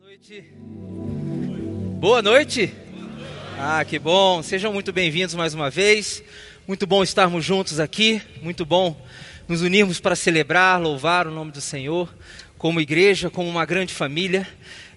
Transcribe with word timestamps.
noite. 0.00 0.44
Boa 1.98 2.22
noite. 2.22 2.72
Ah, 3.58 3.84
que 3.84 3.98
bom. 3.98 4.42
Sejam 4.42 4.72
muito 4.72 4.92
bem-vindos 4.92 5.34
mais 5.34 5.54
uma 5.54 5.70
vez. 5.70 6.22
Muito 6.68 6.86
bom 6.86 7.02
estarmos 7.02 7.44
juntos 7.44 7.80
aqui. 7.80 8.22
Muito 8.40 8.64
bom 8.64 8.96
nos 9.48 9.60
unirmos 9.60 9.98
para 9.98 10.14
celebrar, 10.14 10.80
louvar 10.80 11.26
o 11.26 11.32
nome 11.32 11.50
do 11.50 11.60
Senhor, 11.60 12.14
como 12.56 12.80
igreja, 12.80 13.28
como 13.28 13.48
uma 13.48 13.66
grande 13.66 13.92
família. 13.92 14.46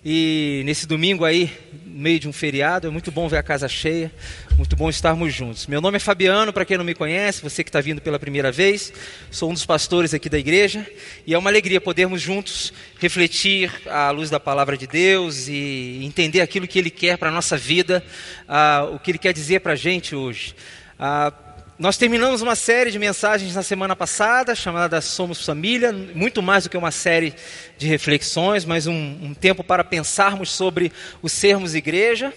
E 0.04 0.64
nesse 0.66 0.88
domingo 0.88 1.24
aí, 1.24 1.56
no 1.86 2.02
meio 2.02 2.20
de 2.20 2.28
um 2.28 2.34
feriado, 2.34 2.88
é 2.88 2.90
muito 2.90 3.12
bom 3.12 3.28
ver 3.28 3.38
a 3.38 3.44
casa 3.44 3.68
cheia, 3.68 4.12
muito 4.58 4.76
bom 4.76 4.90
estarmos 4.90 5.32
juntos. 5.32 5.68
Meu 5.68 5.80
nome 5.80 5.98
é 5.98 6.00
Fabiano, 6.00 6.52
para 6.52 6.66
quem 6.66 6.76
não 6.76 6.84
me 6.84 6.96
conhece, 6.96 7.44
você 7.44 7.64
que 7.64 7.70
está 7.70 7.80
vindo 7.80 8.02
pela 8.02 8.18
primeira 8.18 8.52
vez, 8.52 8.92
sou 9.30 9.52
um 9.52 9.54
dos 9.54 9.64
pastores 9.64 10.12
aqui 10.12 10.28
da 10.28 10.40
igreja 10.40 10.84
e 11.28 11.36
é 11.36 11.38
uma 11.38 11.52
alegria 11.52 11.80
podermos 11.80 12.20
juntos 12.20 12.74
refletir 13.00 13.72
à 13.86 14.10
luz 14.10 14.32
da 14.32 14.40
palavra 14.40 14.76
de 14.76 14.88
Deus 14.88 15.48
e 15.48 16.00
entender 16.02 16.42
aquilo 16.42 16.68
que 16.68 16.80
Ele 16.80 16.90
quer 16.90 17.16
para 17.16 17.30
a 17.30 17.32
nossa 17.32 17.56
vida, 17.56 18.04
uh, 18.50 18.96
o 18.96 19.00
que 19.00 19.12
Ele 19.12 19.20
quer 19.20 19.34
dizer 19.34 19.60
para 19.60 19.74
a 19.74 19.76
gente 19.76 20.16
hoje. 20.16 20.56
Uh, 20.98 21.51
nós 21.82 21.98
terminamos 21.98 22.44
uma 22.44 22.56
série 22.56 22.92
de 22.92 23.00
mensagens 23.00 23.56
na 23.56 23.64
semana 23.64 23.96
passada, 23.96 24.54
chamada 24.54 25.02
Somos 25.02 25.44
Família, 25.44 25.92
muito 25.92 26.40
mais 26.40 26.64
do 26.66 26.70
que 26.70 26.78
uma 26.78 26.92
série 26.92 27.34
de 27.76 27.88
reflexões, 27.88 28.64
mas 28.64 28.86
um, 28.86 28.94
um, 28.94 29.34
tempo 29.34 29.64
para 29.64 29.84
pensarmos 29.84 30.52
sobre 30.52 30.92
o 31.24 31.28
sermos 31.28 31.74
igreja. 31.74 32.32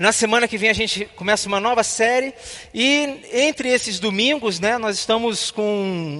Na 0.00 0.10
semana 0.10 0.48
que 0.48 0.58
vem 0.58 0.68
a 0.68 0.72
gente 0.72 1.04
começa 1.14 1.46
uma 1.46 1.60
nova 1.60 1.84
série 1.84 2.34
e 2.74 3.20
entre 3.32 3.68
esses 3.68 4.00
domingos, 4.00 4.58
né, 4.58 4.78
nós 4.78 4.98
estamos 4.98 5.52
com 5.52 5.62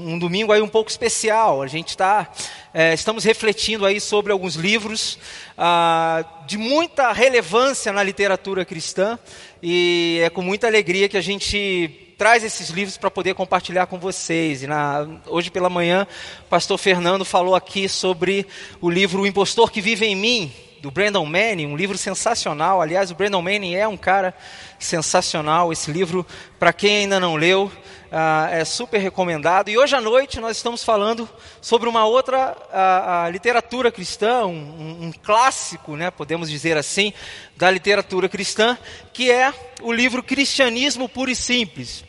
um 0.06 0.16
domingo 0.16 0.52
aí 0.52 0.62
um 0.62 0.68
pouco 0.68 0.88
especial. 0.88 1.62
A 1.62 1.66
gente 1.66 1.88
está, 1.88 2.30
é, 2.72 2.94
estamos 2.94 3.24
refletindo 3.24 3.84
aí 3.86 4.00
sobre 4.00 4.30
alguns 4.30 4.54
livros 4.54 5.18
ah, 5.58 6.24
de 6.46 6.56
muita 6.56 7.10
relevância 7.10 7.92
na 7.92 8.04
literatura 8.04 8.64
cristã 8.64 9.18
e 9.60 10.20
é 10.22 10.30
com 10.30 10.42
muita 10.42 10.68
alegria 10.68 11.08
que 11.08 11.16
a 11.16 11.20
gente 11.20 12.04
traz 12.18 12.42
esses 12.42 12.70
livros 12.70 12.96
para 12.96 13.12
poder 13.12 13.34
compartilhar 13.34 13.86
com 13.86 13.96
vocês. 13.96 14.64
E 14.64 14.66
na, 14.66 15.06
hoje 15.28 15.52
pela 15.52 15.70
manhã, 15.70 16.04
o 16.40 16.48
pastor 16.48 16.76
Fernando 16.76 17.24
falou 17.24 17.54
aqui 17.54 17.88
sobre 17.88 18.44
o 18.80 18.90
livro 18.90 19.22
O 19.22 19.26
Impostor 19.26 19.70
que 19.70 19.80
Vive 19.80 20.04
em 20.04 20.16
Mim, 20.16 20.52
do 20.80 20.90
Brandon 20.90 21.24
Manning, 21.24 21.66
um 21.66 21.76
livro 21.76 21.96
sensacional. 21.96 22.82
Aliás, 22.82 23.12
o 23.12 23.14
Brandon 23.14 23.40
Manning 23.40 23.74
é 23.76 23.86
um 23.86 23.96
cara 23.96 24.34
sensacional. 24.80 25.72
Esse 25.72 25.92
livro, 25.92 26.26
para 26.58 26.72
quem 26.72 26.98
ainda 26.98 27.20
não 27.20 27.36
leu, 27.36 27.66
uh, 27.66 28.48
é 28.50 28.64
super 28.64 28.98
recomendado. 28.98 29.68
E 29.68 29.78
hoje 29.78 29.94
à 29.94 30.00
noite 30.00 30.40
nós 30.40 30.56
estamos 30.56 30.82
falando 30.82 31.28
sobre 31.60 31.88
uma 31.88 32.04
outra 32.04 32.56
uh, 32.56 33.30
literatura 33.30 33.92
cristã, 33.92 34.44
um, 34.44 35.04
um, 35.06 35.12
clássico, 35.22 35.94
né, 35.94 36.10
podemos 36.10 36.50
dizer 36.50 36.76
assim, 36.76 37.12
da 37.56 37.70
literatura 37.70 38.28
cristã, 38.28 38.76
que 39.12 39.30
é 39.30 39.54
o 39.82 39.92
livro 39.92 40.20
Cristianismo 40.20 41.08
Puro 41.08 41.30
e 41.30 41.36
Simples. 41.36 42.07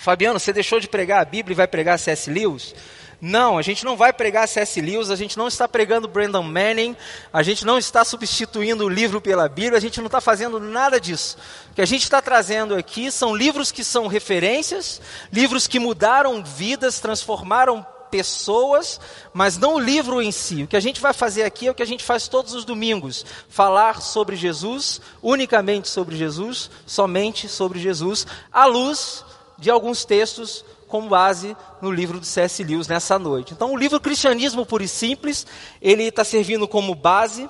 Fabiano, 0.00 0.40
você 0.40 0.50
deixou 0.50 0.80
de 0.80 0.88
pregar 0.88 1.20
a 1.20 1.24
Bíblia 1.26 1.52
e 1.52 1.54
vai 1.54 1.66
pregar 1.66 1.98
C.S. 1.98 2.30
Lewis? 2.30 2.74
Não, 3.20 3.58
a 3.58 3.62
gente 3.62 3.84
não 3.84 3.98
vai 3.98 4.14
pregar 4.14 4.48
C.S. 4.48 4.80
Lewis, 4.80 5.10
a 5.10 5.14
gente 5.14 5.36
não 5.36 5.46
está 5.46 5.68
pregando 5.68 6.08
Brandon 6.08 6.42
Manning, 6.42 6.96
a 7.30 7.42
gente 7.42 7.66
não 7.66 7.76
está 7.76 8.02
substituindo 8.02 8.86
o 8.86 8.88
livro 8.88 9.20
pela 9.20 9.46
Bíblia, 9.46 9.76
a 9.76 9.80
gente 9.80 9.98
não 9.98 10.06
está 10.06 10.18
fazendo 10.18 10.58
nada 10.58 10.98
disso. 10.98 11.36
O 11.70 11.74
que 11.74 11.82
a 11.82 11.86
gente 11.86 12.02
está 12.02 12.22
trazendo 12.22 12.74
aqui 12.74 13.12
são 13.12 13.36
livros 13.36 13.70
que 13.70 13.84
são 13.84 14.06
referências, 14.06 15.02
livros 15.30 15.66
que 15.66 15.78
mudaram 15.78 16.42
vidas, 16.42 16.98
transformaram 16.98 17.84
pessoas, 18.10 18.98
mas 19.34 19.58
não 19.58 19.74
o 19.74 19.78
livro 19.78 20.22
em 20.22 20.32
si. 20.32 20.62
O 20.62 20.66
que 20.66 20.78
a 20.78 20.80
gente 20.80 20.98
vai 20.98 21.12
fazer 21.12 21.42
aqui 21.42 21.68
é 21.68 21.70
o 21.70 21.74
que 21.74 21.82
a 21.82 21.86
gente 21.86 22.02
faz 22.02 22.26
todos 22.26 22.54
os 22.54 22.64
domingos: 22.64 23.26
falar 23.50 24.00
sobre 24.00 24.34
Jesus, 24.34 24.98
unicamente 25.22 25.90
sobre 25.90 26.16
Jesus, 26.16 26.70
somente 26.86 27.50
sobre 27.50 27.78
Jesus, 27.78 28.26
à 28.50 28.64
luz 28.64 29.28
de 29.60 29.70
alguns 29.70 30.04
textos 30.04 30.64
com 30.88 31.06
base 31.06 31.56
no 31.80 31.90
livro 31.90 32.18
do 32.18 32.26
C.S. 32.26 32.64
Lewis 32.64 32.88
nessa 32.88 33.18
noite. 33.18 33.52
Então, 33.52 33.72
o 33.72 33.76
livro 33.76 34.00
Cristianismo 34.00 34.66
Puro 34.66 34.82
e 34.82 34.88
Simples, 34.88 35.46
ele 35.80 36.04
está 36.04 36.24
servindo 36.24 36.66
como 36.66 36.94
base 36.94 37.48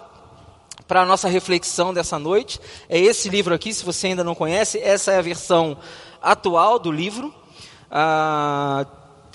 para 0.87 1.03
a 1.03 1.07
nossa 1.07 1.29
reflexão 1.29 1.95
dessa 1.95 2.19
noite. 2.19 2.61
É 2.89 2.99
esse 2.99 3.29
livro 3.29 3.55
aqui, 3.55 3.73
se 3.73 3.85
você 3.85 4.09
ainda 4.09 4.25
não 4.25 4.35
conhece, 4.35 4.79
essa 4.79 5.13
é 5.13 5.19
a 5.19 5.23
versão 5.23 5.79
atual 6.21 6.79
do 6.79 6.93
livro. 6.93 7.33
Ah, 7.91 8.85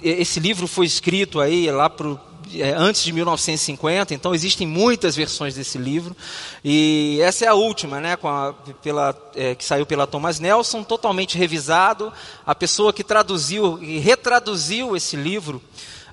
esse 0.04 0.40
livro 0.40 0.68
foi 0.68 0.86
escrito 0.86 1.40
aí 1.40 1.72
lá 1.72 1.90
para 1.90 2.08
é, 2.12 2.18
antes 2.78 3.04
de 3.04 3.12
1950, 3.12 4.14
então 4.14 4.34
existem 4.34 4.68
muitas 4.68 5.16
versões 5.16 5.56
desse 5.56 5.78
livro. 5.78 6.16
E 6.64 7.20
essa 7.22 7.46
é 7.46 7.48
a 7.48 7.54
última, 7.54 8.00
né, 8.00 8.18
a, 8.24 8.54
pela, 8.82 9.16
é, 9.36 9.56
que 9.56 9.64
saiu 9.66 9.86
pela 9.86 10.08
Thomas 10.08 10.40
Nelson, 10.40 10.84
totalmente 10.84 11.38
revisado. 11.38 12.12
A 12.46 12.56
pessoa 12.56 12.94
que 12.94 13.04
traduziu 13.04 13.82
e 13.82 14.00
retraduziu 14.00 14.96
esse 14.96 15.16
livro 15.16 15.62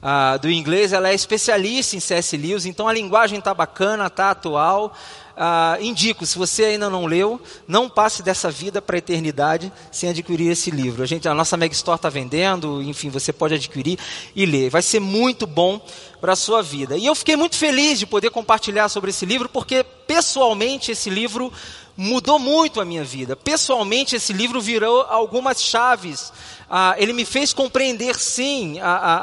ah, 0.02 0.36
do 0.36 0.50
inglês, 0.50 0.92
ela 0.92 1.10
é 1.10 1.14
especialista 1.14 1.94
em 1.94 2.00
C.S. 2.00 2.36
Lewis, 2.36 2.66
então 2.66 2.88
a 2.88 2.92
linguagem 2.92 3.38
está 3.38 3.54
bacana, 3.54 4.06
está 4.06 4.32
atual. 4.32 4.92
Ah, 5.36 5.78
indico, 5.80 6.26
se 6.26 6.38
você 6.38 6.64
ainda 6.64 6.90
não 6.90 7.06
leu, 7.06 7.40
não 7.66 7.88
passe 7.88 8.22
dessa 8.22 8.50
vida 8.50 8.82
para 8.82 8.96
a 8.96 8.98
eternidade 8.98 9.72
sem 9.90 10.10
adquirir 10.10 10.50
esse 10.50 10.70
livro. 10.70 11.02
A, 11.02 11.06
gente, 11.06 11.28
a 11.28 11.34
nossa 11.34 11.56
Meg 11.56 11.72
Store 11.74 11.96
está 11.96 12.08
vendendo, 12.08 12.82
enfim, 12.82 13.08
você 13.08 13.32
pode 13.32 13.54
adquirir 13.54 13.98
e 14.34 14.44
ler. 14.44 14.70
Vai 14.70 14.82
ser 14.82 15.00
muito 15.00 15.46
bom 15.46 15.80
para 16.20 16.34
a 16.34 16.36
sua 16.36 16.62
vida. 16.62 16.96
E 16.96 17.06
eu 17.06 17.14
fiquei 17.14 17.36
muito 17.36 17.56
feliz 17.56 17.98
de 17.98 18.06
poder 18.06 18.30
compartilhar 18.30 18.88
sobre 18.88 19.10
esse 19.10 19.26
livro, 19.26 19.48
porque 19.48 19.84
pessoalmente 20.06 20.92
esse 20.92 21.10
livro 21.10 21.52
mudou 21.96 22.38
muito 22.38 22.80
a 22.80 22.84
minha 22.84 23.04
vida. 23.04 23.36
Pessoalmente 23.36 24.16
esse 24.16 24.32
livro 24.32 24.60
virou 24.60 25.02
algumas 25.02 25.62
chaves. 25.62 26.32
Ah, 26.70 26.94
ele 26.96 27.12
me 27.12 27.24
fez 27.24 27.52
compreender, 27.52 28.18
sim, 28.18 28.78
a, 28.80 28.92
a, 28.92 29.16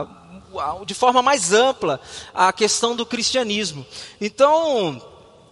a, 0.00 0.06
de 0.84 0.94
forma 0.94 1.22
mais 1.22 1.52
ampla 1.52 2.00
a 2.34 2.52
questão 2.52 2.94
do 2.94 3.06
cristianismo. 3.06 3.84
Então, 4.20 5.00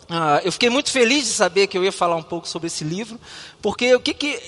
ah, 0.08 0.40
eu 0.44 0.52
fiquei 0.52 0.70
muito 0.70 0.90
feliz 0.90 1.24
de 1.24 1.32
saber 1.32 1.66
que 1.66 1.76
eu 1.76 1.84
ia 1.84 1.92
falar 1.92 2.16
um 2.16 2.22
pouco 2.22 2.46
sobre 2.48 2.66
esse 2.66 2.84
livro, 2.84 3.18
porque 3.62 3.94
o 3.94 4.00
que, 4.00 4.14
que 4.14 4.40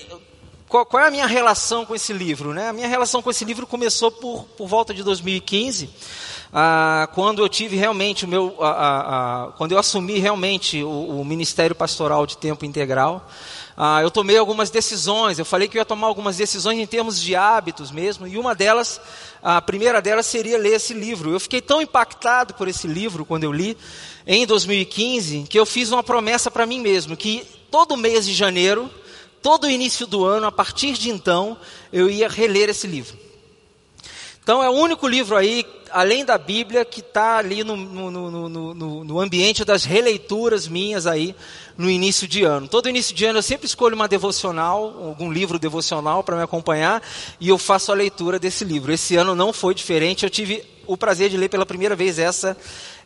qual, 0.69 0.87
é 0.95 1.07
a 1.07 1.11
minha 1.11 1.27
relação 1.27 1.87
com 1.87 1.95
esse 1.95 2.13
livro? 2.13 2.53
Né? 2.53 2.69
A 2.69 2.73
minha 2.73 2.89
relação 2.89 3.23
com 3.23 3.31
esse 3.31 3.45
livro 3.45 3.67
começou 3.67 4.11
por, 4.11 4.45
por 4.57 4.67
volta 4.67 4.93
de 4.93 5.03
2015, 5.03 5.89
ah, 6.53 7.09
quando 7.15 7.41
eu 7.43 7.49
tive 7.49 7.77
realmente 7.77 8.25
o 8.25 8.29
meu, 8.29 8.57
ah, 8.61 9.53
quando 9.57 9.73
eu 9.73 9.79
assumi 9.79 10.19
realmente 10.19 10.83
o, 10.83 11.21
o, 11.21 11.25
ministério 11.25 11.75
pastoral 11.75 12.27
de 12.27 12.37
tempo 12.37 12.65
integral. 12.65 13.29
Ah, 13.77 14.01
eu 14.03 14.11
tomei 14.11 14.39
algumas 14.39 14.71
decisões. 14.71 15.39
Eu 15.39 15.45
falei 15.45 15.69
que 15.69 15.77
eu 15.77 15.81
ia 15.81 15.85
tomar 15.85 16.07
algumas 16.07 16.37
decisões 16.37 16.79
em 16.79 16.87
termos 16.87 17.21
de 17.21 17.37
hábitos 17.37 17.91
mesmo, 17.91 18.27
e 18.27 18.39
uma 18.39 18.55
delas, 18.55 19.01
a 19.49 19.63
primeira 19.63 20.03
delas 20.03 20.27
seria 20.27 20.59
ler 20.59 20.75
esse 20.75 20.93
livro. 20.93 21.31
Eu 21.31 21.39
fiquei 21.39 21.61
tão 21.61 21.81
impactado 21.81 22.55
por 22.55 22.67
esse 22.67 22.89
livro 22.89 23.25
quando 23.25 23.45
eu 23.45 23.53
li 23.53 23.77
em 24.27 24.45
2015 24.45 25.45
que 25.49 25.57
eu 25.57 25.65
fiz 25.65 25.93
uma 25.93 26.03
promessa 26.03 26.51
para 26.51 26.67
mim 26.67 26.81
mesmo 26.81 27.17
que 27.17 27.47
todo 27.71 27.97
mês 27.97 28.27
de 28.27 28.35
janeiro 28.35 28.91
todo 29.41 29.71
início 29.71 30.05
do 30.09 30.25
ano, 30.25 30.49
a 30.49 30.51
partir 30.51 30.95
de 30.95 31.09
então, 31.09 31.57
eu 31.93 32.11
ia 32.11 32.29
reler 32.29 32.69
esse 32.69 32.89
livro. 32.89 33.17
Então 34.47 34.63
é 34.63 34.71
o 34.71 34.75
único 34.75 35.09
livro 35.09 35.37
aí, 35.37 35.67
além 35.91 36.25
da 36.25 36.39
Bíblia, 36.39 36.85
que 36.85 37.01
está 37.01 37.39
ali 37.39 37.65
no, 37.65 37.77
no, 37.77 38.49
no, 38.49 39.05
no, 39.05 39.21
ambiente 39.21 39.65
das 39.65 39.83
releituras 39.83 40.69
minhas 40.69 41.05
aí 41.05 41.35
no 41.77 41.91
início 41.91 42.29
de 42.29 42.45
ano. 42.45 42.69
Todo 42.69 42.89
início 42.89 43.13
de 43.13 43.25
ano 43.25 43.41
eu 43.41 43.43
sempre 43.43 43.67
escolho 43.67 43.97
uma 43.97 44.07
devocional, 44.07 44.85
algum 45.05 45.33
livro 45.33 45.59
devocional 45.59 46.23
para 46.23 46.37
me 46.37 46.45
acompanhar 46.45 47.03
e 47.41 47.49
eu 47.49 47.59
faço 47.59 47.91
a 47.91 47.97
leitura 47.97 48.39
desse 48.39 48.65
livro. 48.65 48.93
Esse 48.93 49.17
ano 49.17 49.35
não 49.35 49.53
foi 49.53 49.75
diferente, 49.75 50.23
eu 50.23 50.31
tive 50.31 50.63
o 50.87 50.97
prazer 50.97 51.29
de 51.29 51.37
ler 51.37 51.49
pela 51.49 51.67
primeira 51.67 51.97
vez 51.97 52.17
essa 52.17 52.57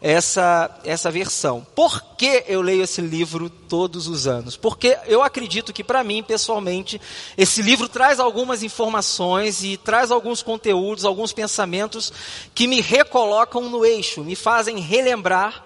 essa, 0.00 0.78
essa 0.84 1.10
versão. 1.10 1.66
Por 1.74 2.02
que 2.16 2.44
eu 2.48 2.62
leio 2.62 2.82
esse 2.82 3.00
livro 3.00 3.50
todos 3.50 4.08
os 4.08 4.26
anos? 4.26 4.56
Porque 4.56 4.98
eu 5.06 5.22
acredito 5.22 5.72
que, 5.72 5.84
para 5.84 6.02
mim, 6.02 6.22
pessoalmente, 6.22 7.00
esse 7.36 7.60
livro 7.60 7.88
traz 7.88 8.18
algumas 8.18 8.62
informações 8.62 9.62
e 9.62 9.76
traz 9.76 10.10
alguns 10.10 10.42
conteúdos, 10.42 11.04
alguns 11.04 11.32
pensamentos 11.32 12.12
que 12.54 12.66
me 12.66 12.80
recolocam 12.80 13.68
no 13.68 13.84
eixo, 13.84 14.24
me 14.24 14.34
fazem 14.34 14.78
relembrar 14.78 15.64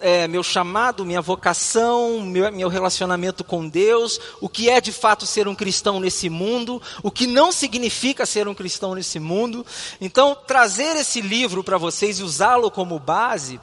é, 0.00 0.28
meu 0.28 0.42
chamado, 0.42 1.04
minha 1.04 1.20
vocação, 1.20 2.20
meu, 2.20 2.50
meu 2.52 2.68
relacionamento 2.68 3.42
com 3.42 3.68
Deus, 3.68 4.20
o 4.40 4.48
que 4.48 4.70
é 4.70 4.80
de 4.80 4.92
fato 4.92 5.26
ser 5.26 5.48
um 5.48 5.54
cristão 5.54 5.98
nesse 5.98 6.30
mundo, 6.30 6.80
o 7.02 7.10
que 7.10 7.26
não 7.26 7.50
significa 7.50 8.24
ser 8.24 8.46
um 8.46 8.54
cristão 8.54 8.94
nesse 8.94 9.18
mundo. 9.18 9.66
Então, 10.00 10.36
trazer 10.46 10.96
esse 10.96 11.20
livro 11.20 11.64
para 11.64 11.78
vocês 11.78 12.18
e 12.18 12.22
usá-lo 12.22 12.70
como 12.70 12.98
base 12.98 13.60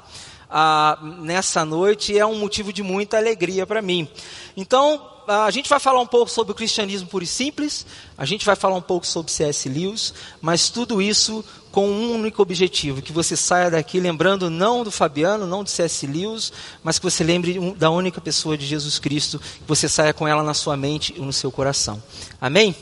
ah, 0.49 0.97
nessa 1.19 1.65
noite 1.65 2.17
é 2.17 2.25
um 2.25 2.37
motivo 2.37 2.71
de 2.71 2.83
muita 2.83 3.17
alegria 3.17 3.65
para 3.65 3.81
mim. 3.81 4.07
Então, 4.55 5.01
a 5.27 5.49
gente 5.49 5.67
vai 5.69 5.79
falar 5.79 5.99
um 5.99 6.07
pouco 6.07 6.29
sobre 6.29 6.51
o 6.51 6.55
cristianismo 6.55 7.07
puro 7.07 7.23
e 7.23 7.27
simples, 7.27 7.85
a 8.17 8.25
gente 8.25 8.45
vai 8.45 8.55
falar 8.55 8.75
um 8.75 8.81
pouco 8.81 9.07
sobre 9.07 9.31
C.S. 9.31 9.67
Lewis, 9.67 10.13
mas 10.41 10.69
tudo 10.69 11.01
isso 11.01 11.43
com 11.75 11.89
um 11.89 12.13
único 12.13 12.41
objetivo: 12.41 13.01
que 13.01 13.11
você 13.11 13.35
saia 13.35 13.69
daqui 13.69 13.99
lembrando 13.99 14.49
não 14.49 14.81
do 14.81 14.89
Fabiano, 14.89 15.45
não 15.45 15.61
do 15.61 15.69
C.S. 15.69 16.07
Lewis, 16.07 16.53
mas 16.81 16.97
que 16.97 17.03
você 17.03 17.21
lembre 17.21 17.59
da 17.77 17.89
única 17.89 18.21
pessoa 18.21 18.57
de 18.57 18.65
Jesus 18.65 18.97
Cristo, 18.97 19.37
que 19.39 19.67
você 19.67 19.89
saia 19.89 20.13
com 20.13 20.25
ela 20.25 20.41
na 20.41 20.53
sua 20.53 20.77
mente 20.77 21.13
e 21.17 21.19
no 21.19 21.33
seu 21.33 21.51
coração. 21.51 22.01
Amém? 22.39 22.73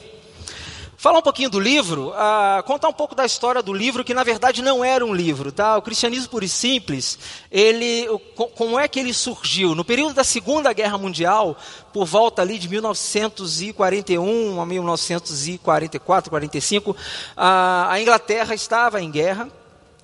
Falar 1.04 1.20
um 1.20 1.22
pouquinho 1.22 1.50
do 1.50 1.60
livro, 1.60 2.12
uh, 2.12 2.64
contar 2.64 2.88
um 2.88 2.94
pouco 2.94 3.14
da 3.14 3.26
história 3.26 3.62
do 3.62 3.74
livro, 3.74 4.06
que 4.06 4.14
na 4.14 4.24
verdade 4.24 4.62
não 4.62 4.86
era 4.86 5.06
um 5.06 5.14
livro, 5.14 5.52
tá? 5.52 5.76
O 5.76 5.82
cristianismo 5.82 6.30
puro 6.30 6.46
e 6.46 6.48
simples, 6.48 7.20
ele, 7.52 8.08
como 8.56 8.80
é 8.80 8.88
que 8.88 9.02
ele 9.02 9.14
surgiu? 9.14 9.76
No 9.76 9.84
período 9.84 10.14
da 10.14 10.24
Segunda 10.24 10.72
Guerra 10.72 10.98
Mundial, 10.98 11.58
por 11.92 12.06
volta 12.06 12.42
ali 12.42 12.58
de 12.58 12.70
1941 12.70 14.62
a 14.62 14.66
1944, 14.66 16.30
45, 16.30 16.92
uh, 16.92 16.96
a 17.36 18.00
Inglaterra 18.00 18.56
estava 18.56 19.02
em 19.02 19.12
guerra, 19.12 19.50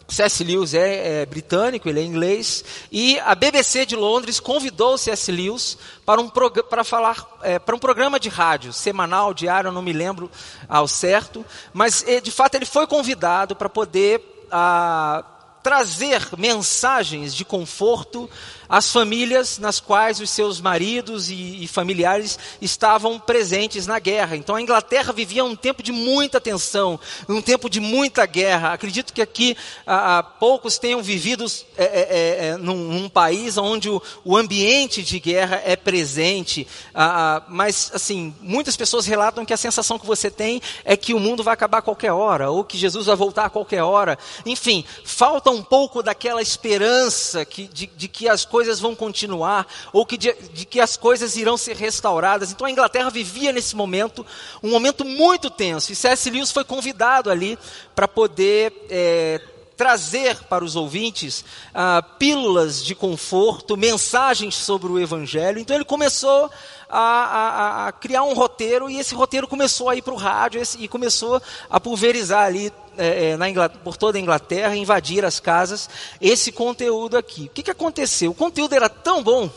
C.S. 0.10 0.44
Lewis 0.44 0.74
é, 0.74 1.22
é, 1.22 1.26
britânico, 1.26 1.88
ele 1.88 2.00
é 2.00 2.04
inglês, 2.04 2.64
e 2.92 3.20
a 3.20 3.36
BBC 3.36 3.86
de 3.86 3.96
Londres 3.96 4.40
convidou 4.40 4.94
o 4.94 4.98
C.S. 4.98 5.32
Lewis 5.32 5.78
para 6.06 6.20
um, 6.20 6.30
para 6.30 6.84
falar, 6.84 7.26
é, 7.44 7.60
para 7.60 7.76
um 7.76 7.80
programa 7.80 8.20
de 8.20 8.30
rádio, 8.30 8.74
semanal, 8.74 9.34
diário, 9.34 9.72
não 9.72 9.82
me 9.82 9.94
lembro 9.94 10.30
ao 10.68 10.88
certo, 10.88 11.46
mas 11.74 12.04
é, 12.08 12.20
de 12.20 12.32
fato 12.32 12.56
ele 12.56 12.66
foi 12.66 12.88
convidado 12.88 13.56
para 13.56 13.70
poder 13.70 14.22
a, 14.52 15.20
ah, 15.20 15.24
trazer 15.62 16.28
mensagens 16.38 17.36
de 17.36 17.46
conforto 17.46 18.30
as 18.70 18.92
famílias 18.92 19.58
nas 19.58 19.80
quais 19.80 20.20
os 20.20 20.30
seus 20.30 20.62
maridos 20.62 21.32
e, 21.32 21.64
e, 21.64 21.68
familiares 21.68 22.38
estavam 22.62 23.20
presentes 23.20 23.88
na 23.88 23.98
guerra. 23.98 24.36
Então 24.36 24.56
a 24.56 24.62
Inglaterra 24.62 25.12
vivia 25.12 25.44
um 25.44 25.56
tempo 25.56 25.82
de 25.82 25.92
muita 25.92 26.40
tensão, 26.40 27.00
um 27.28 27.42
tempo 27.42 27.68
de 27.68 27.80
muita 27.80 28.28
guerra. 28.28 28.74
Acredito 28.74 29.12
que 29.12 29.24
aqui 29.24 29.58
ah, 29.88 30.22
poucos 30.40 30.78
tenham 30.78 31.02
vivido 31.02 31.46
é, 31.76 31.84
é, 31.84 31.88
é, 31.88 32.48
é, 32.50 32.58
num, 32.58 32.76
num, 32.76 33.10
país 33.10 33.58
onde 33.58 33.90
o, 33.90 34.00
o, 34.24 34.38
ambiente 34.38 35.02
de 35.02 35.20
guerra 35.20 35.62
é 35.66 35.76
presente, 35.76 36.68
ah, 36.94 37.42
mas 37.48 37.90
assim 37.94 38.36
muitas 38.40 38.78
pessoas 38.78 39.08
relatam 39.08 39.46
que 39.46 39.54
a 39.54 39.58
sensação 39.58 39.98
que 39.98 40.06
você 40.06 40.30
tem 40.30 40.62
é 40.86 40.96
que 40.96 41.16
o 41.16 41.20
mundo 41.20 41.44
vai 41.44 41.56
acabar 41.56 41.80
a 41.80 41.82
qualquer 41.82 42.12
hora 42.12 42.52
ou 42.52 42.64
que 42.64 42.78
Jesus 42.78 43.08
vai 43.08 43.16
voltar 43.16 43.46
a 43.46 43.50
qualquer 43.50 43.82
hora. 43.82 44.18
Enfim, 44.46 44.86
falta 45.04 45.50
um 45.50 45.64
pouco 45.64 46.04
daquela 46.04 46.42
esperança 46.42 47.44
que, 47.46 47.68
de, 47.68 47.88
de 47.88 48.08
que 48.08 48.30
as 48.30 48.46
coisas 48.46 48.59
coisas 48.60 48.78
vão 48.82 48.94
continuar, 48.94 49.66
ou 49.94 50.06
que 50.06 50.18
de, 50.18 50.34
de, 50.52 50.66
que 50.66 50.82
as 50.82 50.98
coisas 50.98 51.38
irão 51.38 51.56
ser 51.56 51.78
restauradas. 51.78 52.52
Então 52.52 52.68
a 52.68 52.70
Inglaterra 52.70 53.10
vivia 53.10 53.54
nesse 53.54 53.74
momento, 53.74 54.26
um 54.62 54.70
momento 54.70 55.06
muito 55.06 55.50
tenso. 55.50 55.94
E 55.94 55.96
C.S. 55.96 56.30
Lewis 56.30 56.52
foi 56.52 56.66
convidado 56.66 57.32
ali 57.32 57.58
para 57.96 58.06
poder 58.06 58.74
é, 58.90 59.40
trazer 59.80 60.36
para 60.50 60.62
os 60.62 60.76
ouvintes 60.76 61.46
ah, 61.74 62.02
pílulas 62.02 62.84
de 62.84 62.94
conforto, 62.94 63.78
mensagens 63.78 64.56
sobre 64.56 64.92
o 64.92 65.00
Evangelho. 65.00 65.58
Então 65.58 65.74
ele 65.74 65.86
começou 65.86 66.52
a, 66.90 67.00
a, 67.00 67.88
a 67.88 67.92
criar 67.94 68.24
um 68.24 68.34
roteiro 68.34 68.90
e 68.90 69.00
esse 69.00 69.16
roteiro 69.16 69.48
começou 69.48 69.88
a 69.88 69.96
ir 69.96 70.02
para 70.02 70.14
o 70.14 70.18
rádio 70.18 70.62
e 70.78 70.86
começou 70.90 71.42
a 71.70 71.80
pulverizar 71.80 72.44
ali 72.44 72.74
é, 72.98 73.30
é, 73.30 73.68
por 73.82 73.96
toda 73.96 74.18
a 74.18 74.22
Inglaterra, 74.22 74.76
invadir 74.76 75.24
as 75.24 75.40
casas, 75.40 75.90
esse 76.20 76.52
conteúdo 76.52 77.16
aqui. 77.18 77.46
O 77.46 77.50
que, 77.50 77.64
que 77.64 77.72
aconteceu? 77.72 78.32
O 78.32 78.36
conteúdo 78.36 78.76
era 78.76 78.90
tão 78.90 79.24
bom, 79.24 79.50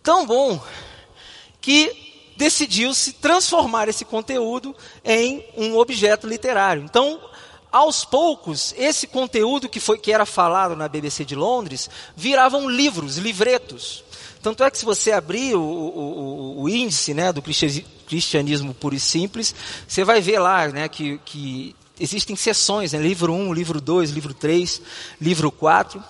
tão 0.00 0.24
bom, 0.24 0.62
que 1.60 2.32
decidiu-se 2.36 3.14
transformar 3.14 3.88
esse 3.88 4.04
conteúdo 4.04 4.76
em 5.04 5.44
um 5.56 5.76
objeto 5.76 6.24
literário. 6.24 6.84
Então, 6.84 7.20
aos 7.70 8.04
poucos, 8.04 8.74
esse 8.76 9.06
conteúdo 9.06 9.68
que, 9.68 9.80
foi, 9.80 9.98
que 9.98 10.12
era 10.12 10.24
falado 10.24 10.74
na 10.74 10.88
BBC 10.88 11.24
de 11.24 11.34
Londres 11.34 11.88
viravam 12.16 12.68
livros, 12.68 13.16
livretos. 13.16 14.04
Tanto 14.42 14.62
é 14.64 14.70
que 14.70 14.78
se 14.78 14.84
você 14.84 15.12
abrir 15.12 15.54
o, 15.56 15.60
o, 15.60 16.62
o 16.62 16.68
índice 16.68 17.12
né, 17.12 17.32
do 17.32 17.42
cristianismo 17.42 18.72
puro 18.72 18.94
e 18.94 19.00
simples, 19.00 19.54
você 19.86 20.04
vai 20.04 20.20
ver 20.20 20.38
lá 20.38 20.68
né, 20.68 20.88
que, 20.88 21.18
que 21.24 21.74
existem 22.00 22.36
sessões, 22.36 22.92
né? 22.92 23.00
livro 23.00 23.32
1, 23.32 23.52
livro 23.52 23.80
2, 23.80 24.10
livro 24.10 24.32
3, 24.32 24.80
livro 25.20 25.50
4. 25.50 26.02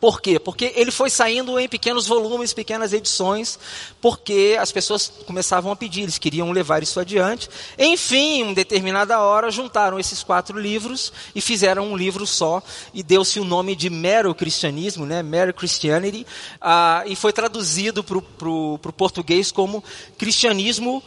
Por 0.00 0.22
quê? 0.22 0.38
Porque 0.38 0.72
ele 0.74 0.90
foi 0.90 1.10
saindo 1.10 1.58
em 1.58 1.68
pequenos 1.68 2.06
volumes, 2.06 2.54
pequenas 2.54 2.94
edições, 2.94 3.58
porque 4.00 4.56
as 4.58 4.72
pessoas 4.72 5.12
começavam 5.26 5.70
a 5.70 5.76
pedir, 5.76 6.02
eles 6.02 6.16
queriam 6.16 6.50
levar 6.52 6.82
isso 6.82 6.98
adiante. 6.98 7.50
Enfim, 7.78 8.40
em 8.40 8.54
determinada 8.54 9.20
hora, 9.20 9.50
juntaram 9.50 10.00
esses 10.00 10.22
quatro 10.22 10.58
livros 10.58 11.12
e 11.34 11.40
fizeram 11.42 11.92
um 11.92 11.96
livro 11.96 12.26
só, 12.26 12.62
e 12.94 13.02
deu-se 13.02 13.38
o 13.38 13.44
nome 13.44 13.76
de 13.76 13.90
Mero 13.90 14.34
Cristianismo, 14.34 15.04
né? 15.04 15.22
Mero 15.22 15.52
Christianity, 15.52 16.26
ah, 16.58 17.02
e 17.06 17.14
foi 17.14 17.32
traduzido 17.32 18.02
para 18.02 18.16
o 18.48 18.78
português 18.96 19.52
como 19.52 19.84
Cristianismo 20.16 21.02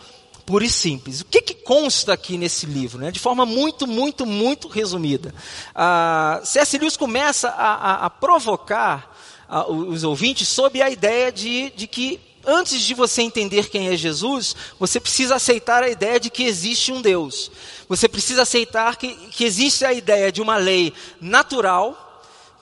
pura 0.45 0.66
e 0.66 0.69
simples. 0.69 1.22
O 1.22 1.25
que, 1.25 1.42
que 1.42 1.54
consta 1.54 2.13
aqui 2.13 2.38
nesse 2.38 2.66
livro? 2.66 3.00
Né? 3.00 3.12
De 3.12 3.19
forma 3.19 3.45
muito, 3.45 3.88
muito, 3.88 4.25
muito 4.25 4.68
resumida. 4.68 5.34
Ah, 5.74 6.42
C.S. 6.44 6.78
Lewis 6.78 6.98
começa 6.98 7.50
a, 7.50 7.74
a, 7.74 8.06
a 8.06 8.10
provocar 8.10 9.16
ah, 9.48 9.69
os 9.69 10.04
ouvintes 10.04 10.48
sob 10.48 10.81
a 10.81 10.90
ideia 10.90 11.31
de, 11.31 11.72
de 11.72 11.88
que 11.88 12.19
antes 12.45 12.81
de 12.81 12.94
você 12.94 13.22
entender 13.22 13.69
quem 13.69 13.88
é 13.88 13.95
Jesus, 13.95 14.56
você 14.80 15.00
precisa 15.00 15.36
aceitar 15.36 15.84
a 15.84 15.90
ideia 15.90 16.19
de 16.19 16.30
que 16.30 16.44
existe 16.44 16.92
um 16.92 17.01
Deus. 17.01 17.50
Você 17.88 18.07
precisa 18.10 18.42
aceitar 18.42 18.98
que, 18.98 19.13
que 19.31 19.45
existe 19.45 19.86
a 19.86 19.94
ideia 19.94 20.31
de 20.31 20.42
uma 20.42 20.57
lei 20.57 20.94
natural 21.22 22.02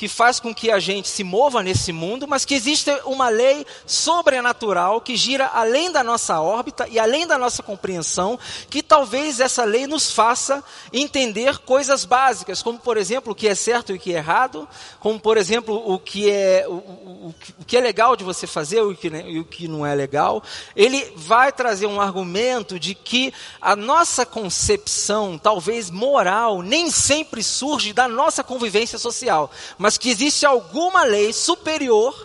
que 0.01 0.07
faz 0.07 0.39
com 0.39 0.51
que 0.51 0.71
a 0.71 0.79
gente 0.79 1.07
se 1.07 1.23
mova 1.23 1.61
nesse 1.61 1.93
mundo, 1.93 2.27
mas 2.27 2.43
que 2.43 2.55
existe 2.55 2.89
uma 3.05 3.29
lei 3.29 3.63
sobrenatural 3.85 4.99
que 4.99 5.15
gira 5.15 5.45
além 5.53 5.91
da 5.91 6.03
nossa 6.03 6.41
órbita 6.41 6.87
e 6.89 6.97
além 6.97 7.27
da 7.27 7.37
nossa 7.37 7.61
compreensão, 7.61 8.39
que 8.67 8.81
talvez 8.81 9.39
essa 9.39 9.63
lei 9.63 9.85
nos 9.85 10.11
faça 10.11 10.63
entender 10.91 11.59
coisas 11.59 12.03
básicas, 12.03 12.63
como 12.63 12.79
por 12.79 12.97
exemplo 12.97 13.33
o 13.33 13.35
que 13.35 13.47
é 13.47 13.53
certo 13.53 13.91
e 13.91 13.95
o 13.95 13.99
que 13.99 14.11
é 14.11 14.17
errado, 14.17 14.67
como 14.99 15.19
por 15.19 15.37
exemplo 15.37 15.75
o 15.75 15.99
que 15.99 16.31
é, 16.31 16.65
o, 16.67 16.71
o, 16.71 17.35
o 17.59 17.65
que 17.65 17.77
é 17.77 17.79
legal 17.79 18.15
de 18.15 18.23
você 18.23 18.47
fazer 18.47 18.81
o, 18.81 18.95
que, 18.95 19.07
e 19.07 19.39
o 19.39 19.45
que 19.45 19.67
não 19.67 19.85
é 19.85 19.93
legal. 19.93 20.41
Ele 20.75 21.13
vai 21.15 21.51
trazer 21.51 21.85
um 21.85 22.01
argumento 22.01 22.79
de 22.79 22.95
que 22.95 23.31
a 23.61 23.75
nossa 23.75 24.25
concepção, 24.25 25.37
talvez 25.37 25.91
moral, 25.91 26.63
nem 26.63 26.89
sempre 26.89 27.43
surge 27.43 27.93
da 27.93 28.07
nossa 28.07 28.43
convivência 28.43 28.97
social, 28.97 29.51
mas 29.77 29.90
mas 29.91 29.97
que 29.97 30.09
existe 30.09 30.45
alguma 30.45 31.03
lei 31.03 31.33
superior 31.33 32.15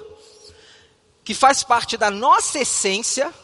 que 1.25 1.35
faz 1.35 1.65
parte 1.65 1.97
da 1.97 2.13
nossa 2.13 2.61
essência 2.61 3.35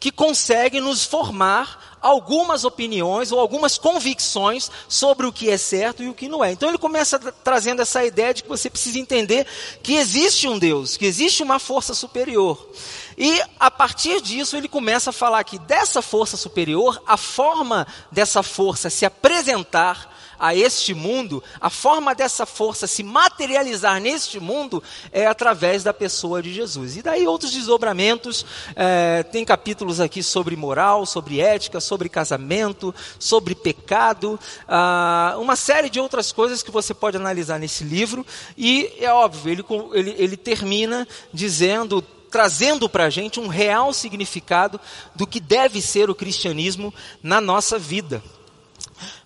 que 0.00 0.10
consegue 0.10 0.80
nos 0.80 1.04
formar 1.04 1.98
algumas 2.00 2.64
opiniões 2.64 3.32
ou 3.32 3.38
algumas 3.38 3.76
convicções 3.76 4.70
sobre 4.88 5.26
o 5.26 5.32
que 5.32 5.50
é 5.50 5.58
certo 5.58 6.02
e 6.02 6.08
o 6.08 6.14
que 6.14 6.26
não 6.26 6.42
é. 6.42 6.52
Então 6.52 6.70
ele 6.70 6.78
começa 6.78 7.18
trazendo 7.18 7.82
essa 7.82 8.02
ideia 8.02 8.32
de 8.32 8.44
que 8.44 8.48
você 8.48 8.70
precisa 8.70 8.98
entender 8.98 9.46
que 9.82 9.96
existe 9.96 10.48
um 10.48 10.58
Deus, 10.58 10.96
que 10.96 11.04
existe 11.04 11.42
uma 11.42 11.58
força 11.58 11.92
superior. 11.92 12.70
E 13.18 13.42
a 13.60 13.70
partir 13.70 14.22
disso 14.22 14.56
ele 14.56 14.68
começa 14.68 15.10
a 15.10 15.12
falar 15.12 15.44
que 15.44 15.58
dessa 15.58 16.00
força 16.00 16.38
superior, 16.38 17.02
a 17.06 17.18
forma 17.18 17.86
dessa 18.10 18.42
força 18.42 18.88
se 18.88 19.04
apresentar 19.04 20.15
a 20.38 20.54
este 20.54 20.94
mundo, 20.94 21.42
a 21.60 21.70
forma 21.70 22.14
dessa 22.14 22.46
força 22.46 22.86
se 22.86 23.02
materializar 23.02 24.00
neste 24.00 24.38
mundo 24.40 24.82
é 25.12 25.26
através 25.26 25.82
da 25.82 25.92
pessoa 25.92 26.42
de 26.42 26.52
Jesus. 26.52 26.96
E 26.96 27.02
daí 27.02 27.26
outros 27.26 27.52
desdobramentos, 27.52 28.44
é, 28.74 29.22
tem 29.22 29.44
capítulos 29.44 30.00
aqui 30.00 30.22
sobre 30.22 30.56
moral, 30.56 31.06
sobre 31.06 31.40
ética, 31.40 31.80
sobre 31.80 32.08
casamento, 32.08 32.94
sobre 33.18 33.54
pecado, 33.54 34.38
ah, 34.68 35.36
uma 35.38 35.56
série 35.56 35.90
de 35.90 36.00
outras 36.00 36.32
coisas 36.32 36.62
que 36.62 36.70
você 36.70 36.92
pode 36.94 37.16
analisar 37.16 37.58
nesse 37.58 37.84
livro. 37.84 38.24
E 38.56 38.92
é 38.98 39.12
óbvio, 39.12 39.52
ele, 39.52 39.64
ele, 39.92 40.14
ele 40.18 40.36
termina 40.36 41.06
dizendo 41.32 42.04
trazendo 42.30 42.88
para 42.88 43.04
a 43.04 43.10
gente 43.10 43.40
um 43.40 43.46
real 43.46 43.94
significado 43.94 44.78
do 45.14 45.26
que 45.26 45.40
deve 45.40 45.80
ser 45.80 46.10
o 46.10 46.14
cristianismo 46.14 46.92
na 47.22 47.40
nossa 47.40 47.78
vida. 47.78 48.22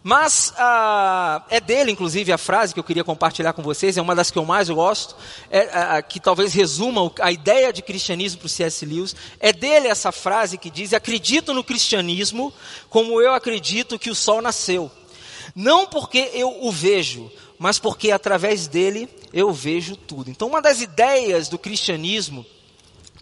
Mas 0.03 0.53
ah, 0.57 1.45
é 1.51 1.61
dele, 1.61 1.93
inclusive, 1.93 2.33
a 2.33 2.39
frase 2.39 2.73
que 2.73 2.81
eu 2.81 2.85
queria 2.85 3.05
compartilhar 3.05 3.53
com 3.53 3.63
vocês, 3.63 3.97
é 3.97 4.03
uma 4.03 4.15
das 4.15 4.31
que 4.31 4.39
eu 4.39 4.45
mais 4.45 4.69
gosto, 4.71 5.15
é, 5.51 5.69
ah, 5.73 6.03
que 6.03 6.19
talvez 6.19 6.55
resuma 6.55 7.13
a 7.21 7.31
ideia 7.31 7.73
de 7.73 7.83
cristianismo 7.83 8.41
para 8.41 8.47
o 8.47 8.49
C.S. 8.49 8.85
Lewis. 8.87 9.15
É 9.39 9.53
dele 9.53 9.89
essa 9.89 10.11
frase 10.11 10.59
que 10.59 10.71
diz: 10.71 10.93
Acredito 10.93 11.53
no 11.53 11.65
cristianismo 11.65 12.53
como 12.89 13.21
eu 13.21 13.33
acredito 13.33 13.99
que 13.99 14.11
o 14.11 14.15
sol 14.15 14.41
nasceu. 14.41 14.91
Não 15.55 15.87
porque 15.87 16.31
eu 16.33 16.65
o 16.65 16.71
vejo, 16.71 17.31
mas 17.59 17.79
porque 17.79 18.11
através 18.11 18.69
dele 18.69 19.09
eu 19.33 19.53
vejo 19.53 19.97
tudo. 19.97 20.31
Então, 20.31 20.49
uma 20.49 20.63
das 20.63 20.81
ideias 20.81 21.49
do 21.49 21.59
cristianismo 21.59 22.47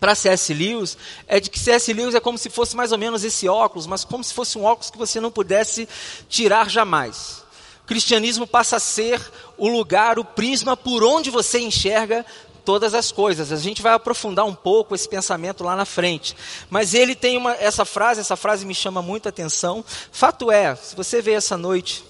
para 0.00 0.14
C.S. 0.14 0.54
Lewis 0.54 0.96
é 1.26 1.40
de 1.40 1.50
que 1.50 1.58
C.S. 1.58 1.92
Lewis 1.92 2.14
é 2.14 2.20
como 2.20 2.38
se 2.38 2.50
fosse 2.50 2.76
mais 2.76 2.92
ou 2.92 2.98
menos 2.98 3.24
esse 3.24 3.48
óculos, 3.48 3.86
mas 3.86 4.04
como 4.04 4.22
se 4.22 4.32
fosse 4.32 4.58
um 4.58 4.64
óculos 4.64 4.90
que 4.90 4.98
você 4.98 5.20
não 5.20 5.30
pudesse 5.30 5.88
tirar 6.28 6.68
jamais. 6.68 7.44
cristianismo 7.86 8.46
passa 8.46 8.76
a 8.76 8.80
ser 8.80 9.20
o 9.56 9.68
lugar, 9.68 10.18
o 10.18 10.24
prisma 10.24 10.76
por 10.76 11.02
onde 11.02 11.30
você 11.30 11.58
enxerga 11.58 12.24
todas 12.68 12.92
as 12.92 13.10
coisas. 13.10 13.50
A 13.50 13.56
gente 13.56 13.80
vai 13.80 13.94
aprofundar 13.94 14.44
um 14.44 14.54
pouco 14.54 14.94
esse 14.94 15.08
pensamento 15.08 15.64
lá 15.64 15.74
na 15.74 15.86
frente. 15.86 16.36
Mas 16.68 16.92
ele 16.92 17.14
tem 17.14 17.38
uma, 17.38 17.54
essa 17.54 17.82
frase, 17.86 18.20
essa 18.20 18.36
frase 18.36 18.66
me 18.66 18.74
chama 18.74 19.00
muita 19.00 19.30
atenção. 19.30 19.82
Fato 20.12 20.52
é, 20.52 20.76
se 20.76 20.94
você 20.94 21.22
veio 21.22 21.38
essa 21.38 21.56
noite 21.56 22.04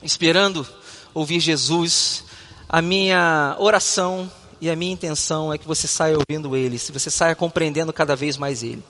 esperando 0.00 0.64
ouvir 1.12 1.40
Jesus, 1.40 2.22
a 2.68 2.80
minha 2.80 3.56
oração 3.58 4.30
e 4.60 4.68
a 4.68 4.76
minha 4.76 4.92
intenção 4.92 5.52
é 5.52 5.58
que 5.58 5.66
você 5.66 5.86
saia 5.86 6.16
ouvindo 6.16 6.54
Ele, 6.54 6.78
se 6.78 6.92
você 6.92 7.10
saia 7.10 7.34
compreendendo 7.34 7.92
cada 7.92 8.14
vez 8.14 8.36
mais 8.36 8.62
Ele. 8.62 8.82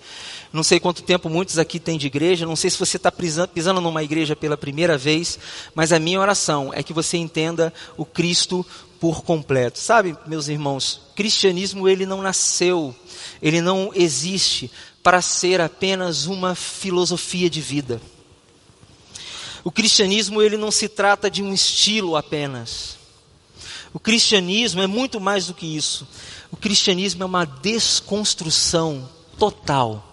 Não 0.53 0.63
sei 0.63 0.81
quanto 0.81 1.03
tempo 1.03 1.29
muitos 1.29 1.59
aqui 1.59 1.79
têm 1.79 1.97
de 1.97 2.09
igreja, 2.09 2.45
não 2.45 2.57
sei 2.57 2.71
se 2.71 2.79
você 2.79 2.97
está 2.97 3.13
pisando 3.13 3.81
numa 3.81 4.03
igreja 4.03 4.35
pela 4.35 4.57
primeira 4.57 4.99
vez, 4.99 5.39
mas 5.75 5.93
a 5.93 5.99
minha 5.99 6.21
oração 6.21 6.73
é 6.75 6.83
que 6.83 6.93
você 6.93 7.17
entenda 7.17 7.73
o 7.97 8.05
Cristo 8.05 8.67
por 8.99 9.23
completo. 9.23 9.79
Sabe, 9.79 10.17
meus 10.27 10.49
irmãos, 10.49 11.03
cristianismo 11.15 11.89
ele 11.89 12.05
não 12.05 12.21
nasceu, 12.21 12.95
ele 13.41 13.61
não 13.61 13.93
existe 13.95 14.71
para 15.03 15.23
ser 15.23 15.61
apenas 15.61 16.27
uma 16.27 16.55
filosofia 16.55 17.49
de 17.49 17.61
vida. 17.61 18.01
O 19.63 19.71
cristianismo 19.71 20.43
ele 20.43 20.57
não 20.57 20.71
se 20.71 20.89
trata 20.89 21.31
de 21.31 21.43
um 21.43 21.53
estilo 21.53 22.17
apenas. 22.17 23.00
O 23.93 23.99
cristianismo 23.99 24.81
é 24.81 24.87
muito 24.87 25.21
mais 25.21 25.47
do 25.47 25.55
que 25.55 25.67
isso. 25.67 26.07
O 26.51 26.57
cristianismo 26.57 27.23
é 27.23 27.27
uma 27.27 27.45
desconstrução 27.45 29.09
total 29.39 30.07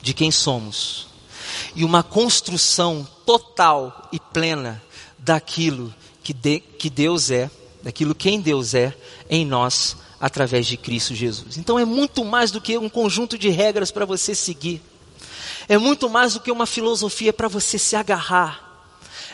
de 0.00 0.12
quem 0.12 0.30
somos 0.30 1.06
e 1.74 1.84
uma 1.84 2.02
construção 2.02 3.06
total 3.24 4.08
e 4.12 4.18
plena 4.18 4.82
daquilo 5.18 5.94
que, 6.22 6.32
de, 6.32 6.60
que 6.60 6.90
Deus 6.90 7.30
é 7.30 7.50
daquilo 7.82 8.14
quem 8.14 8.40
Deus 8.40 8.74
é 8.74 8.94
em 9.28 9.44
nós 9.44 9.96
através 10.20 10.66
de 10.66 10.76
Cristo 10.76 11.14
Jesus. 11.14 11.56
Então 11.56 11.78
é 11.78 11.84
muito 11.84 12.24
mais 12.24 12.50
do 12.50 12.60
que 12.60 12.78
um 12.78 12.88
conjunto 12.88 13.36
de 13.36 13.48
regras 13.48 13.90
para 13.90 14.04
você 14.04 14.34
seguir. 14.34 14.80
É 15.68 15.76
muito 15.76 16.08
mais 16.08 16.34
do 16.34 16.40
que 16.40 16.50
uma 16.50 16.66
filosofia 16.66 17.32
para 17.32 17.48
você 17.48 17.78
se 17.78 17.96
agarrar. 17.96 18.71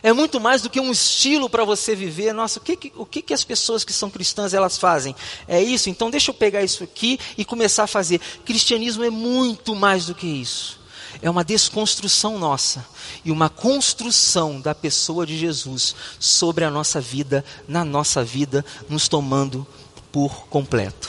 É 0.03 0.13
muito 0.13 0.41
mais 0.41 0.63
do 0.63 0.71
que 0.71 0.81
um 0.81 0.91
estilo 0.91 1.49
para 1.49 1.65
você 1.65 1.95
viver. 1.95 2.33
Nossa, 2.33 2.59
o, 2.59 2.63
que, 2.63 2.93
o 2.97 3.07
que, 3.07 3.23
que 3.23 3.35
as 3.35 3.45
pessoas 3.45 3.85
que 3.85 3.93
são 3.93 4.11
cristãs 4.11 4.55
elas 4.55 4.79
fazem? 4.79 5.15
É 5.47 5.63
isso? 5.63 5.91
Então 5.91 6.11
deixa 6.11 6.31
eu 6.31 6.35
pegar 6.35 6.63
isso 6.63 6.85
aqui 6.85 7.19
e 7.37 7.45
começar 7.45 7.85
a 7.85 7.89
fazer. 7.89 8.21
Cristianismo 8.45 9.05
é 9.05 9.11
muito 9.11 9.75
mais 9.75 10.07
do 10.07 10.15
que 10.15 10.27
isso. 10.27 10.79
É 11.21 11.29
uma 11.29 11.45
desconstrução 11.45 12.39
nossa 12.39 12.87
e 13.25 13.31
uma 13.31 13.49
construção 13.49 14.61
da 14.61 14.75
pessoa 14.75 15.27
de 15.27 15.37
Jesus 15.37 15.95
sobre 16.21 16.65
a 16.65 16.71
nossa 16.71 17.01
vida, 17.01 17.45
na 17.67 17.85
nossa 17.85 18.23
vida, 18.23 18.65
nos 18.89 19.09
tomando 19.09 19.67
por 20.13 20.47
completo. 20.49 21.09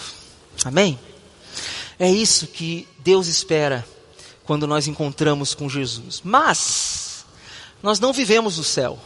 Amém? 0.64 1.00
É 1.98 2.10
isso 2.10 2.48
que 2.48 2.88
Deus 3.00 3.28
espera 3.28 3.86
quando 4.46 4.66
nós 4.66 4.88
encontramos 4.88 5.54
com 5.54 5.70
Jesus. 5.70 6.22
Mas, 6.24 6.99
nós 7.82 8.00
não 8.00 8.14
vivemos 8.14 8.58
no 8.58 8.64
céu. 8.64 9.00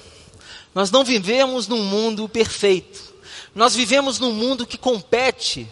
Nós 0.73 0.89
não 0.89 1.03
vivemos 1.03 1.67
num 1.67 1.83
mundo 1.83 2.27
perfeito. 2.27 3.13
Nós 3.53 3.75
vivemos 3.75 4.19
num 4.19 4.31
mundo 4.31 4.65
que 4.65 4.77
compete 4.77 5.67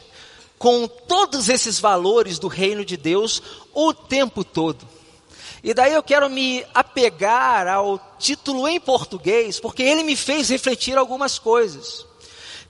com 0.60 0.88
todos 0.88 1.50
esses 1.50 1.80
valores 1.80 2.38
do 2.38 2.48
reino 2.48 2.86
de 2.86 2.96
Deus 2.96 3.42
o 3.74 3.94
tempo 3.94 4.44
todo. 4.44 4.88
E 5.64 5.74
daí 5.74 5.94
eu 5.94 6.04
quero 6.04 6.30
me 6.30 6.64
apegar 6.74 7.68
ao 7.68 8.00
título 8.20 8.68
em 8.68 8.80
português, 8.80 9.60
porque 9.60 9.82
ele 9.84 10.04
me 10.04 10.16
fez 10.16 10.50
refletir 10.50 10.98
algumas 10.98 11.38
coisas. 11.38 12.06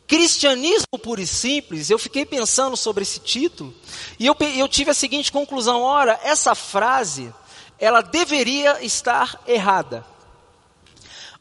Cristianismo 0.08 1.00
puro 1.02 1.22
e 1.22 1.28
simples, 1.28 1.90
eu 1.90 1.98
fiquei 1.98 2.26
pensando 2.26 2.76
sobre 2.76 3.04
esse 3.04 3.20
título, 3.20 3.74
e 4.20 4.26
eu, 4.26 4.36
eu 4.58 4.68
tive 4.68 4.92
a 4.92 4.94
seguinte 4.94 5.32
conclusão: 5.32 5.82
ora, 5.82 6.20
essa 6.22 6.54
frase, 6.54 7.34
ela 7.80 8.02
deveria 8.02 8.84
estar 8.84 9.42
errada. 9.48 10.06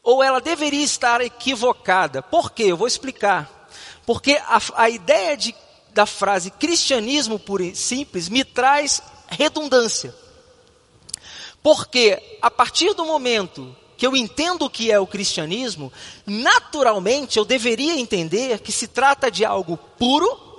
Ou 0.03 0.23
ela 0.23 0.41
deveria 0.41 0.83
estar 0.83 1.21
equivocada. 1.21 2.21
Por 2.21 2.51
quê? 2.51 2.63
Eu 2.63 2.77
vou 2.77 2.87
explicar. 2.87 3.69
Porque 4.05 4.33
a, 4.45 4.61
a 4.75 4.89
ideia 4.89 5.37
de, 5.37 5.55
da 5.93 6.05
frase 6.05 6.49
cristianismo 6.51 7.37
puro 7.37 7.63
e 7.63 7.75
simples 7.75 8.27
me 8.27 8.43
traz 8.43 9.01
redundância. 9.27 10.13
Porque 11.61 12.21
a 12.41 12.49
partir 12.49 12.93
do 12.93 13.05
momento 13.05 13.75
que 13.95 14.07
eu 14.07 14.15
entendo 14.15 14.65
o 14.65 14.69
que 14.69 14.91
é 14.91 14.99
o 14.99 15.05
cristianismo, 15.05 15.93
naturalmente 16.25 17.37
eu 17.37 17.45
deveria 17.45 17.99
entender 17.99 18.59
que 18.59 18.71
se 18.71 18.87
trata 18.87 19.29
de 19.29 19.45
algo 19.45 19.77
puro 19.77 20.49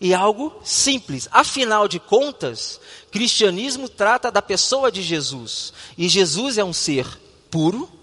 e 0.00 0.14
algo 0.14 0.54
simples. 0.62 1.28
Afinal 1.32 1.88
de 1.88 1.98
contas, 1.98 2.80
cristianismo 3.10 3.88
trata 3.88 4.30
da 4.30 4.40
pessoa 4.40 4.92
de 4.92 5.02
Jesus. 5.02 5.72
E 5.96 6.08
Jesus 6.08 6.58
é 6.58 6.64
um 6.64 6.72
ser 6.72 7.06
puro 7.50 7.97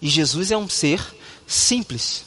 e 0.00 0.08
Jesus 0.08 0.50
é 0.50 0.56
um 0.56 0.68
ser 0.68 1.00
simples. 1.46 2.24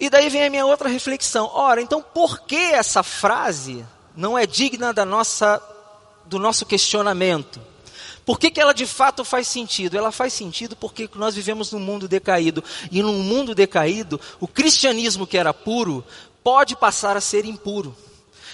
E 0.00 0.10
daí 0.10 0.28
vem 0.28 0.44
a 0.44 0.50
minha 0.50 0.66
outra 0.66 0.88
reflexão. 0.88 1.50
Ora, 1.52 1.80
então 1.80 2.02
por 2.02 2.40
que 2.40 2.56
essa 2.56 3.02
frase 3.02 3.84
não 4.16 4.38
é 4.38 4.46
digna 4.46 4.92
da 4.92 5.04
nossa 5.04 5.62
do 6.26 6.38
nosso 6.38 6.64
questionamento. 6.64 7.60
Por 8.24 8.38
que, 8.38 8.50
que 8.50 8.60
ela 8.60 8.72
de 8.72 8.86
fato 8.86 9.24
faz 9.24 9.46
sentido? 9.46 9.98
Ela 9.98 10.10
faz 10.10 10.32
sentido 10.32 10.74
porque 10.74 11.08
nós 11.14 11.34
vivemos 11.34 11.70
num 11.70 11.78
mundo 11.78 12.08
decaído. 12.08 12.64
E 12.90 13.02
num 13.02 13.22
mundo 13.22 13.54
decaído, 13.54 14.18
o 14.40 14.48
cristianismo 14.48 15.26
que 15.26 15.36
era 15.36 15.52
puro 15.52 16.02
pode 16.42 16.74
passar 16.74 17.16
a 17.16 17.20
ser 17.20 17.44
impuro. 17.44 17.94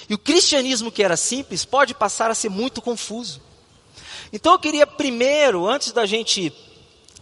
E 0.09 0.15
o 0.15 0.19
cristianismo 0.19 0.91
que 0.91 1.03
era 1.05 1.17
simples 1.17 1.65
pode 1.65 1.95
passar 1.95 2.31
a 2.31 2.35
ser 2.35 2.49
muito 2.49 2.83
confuso. 2.83 3.41
Então 4.33 4.53
eu 4.53 4.59
queria 4.59 4.87
primeiro, 4.87 5.69
antes 5.69 5.93
da 5.93 6.05
gente 6.05 6.53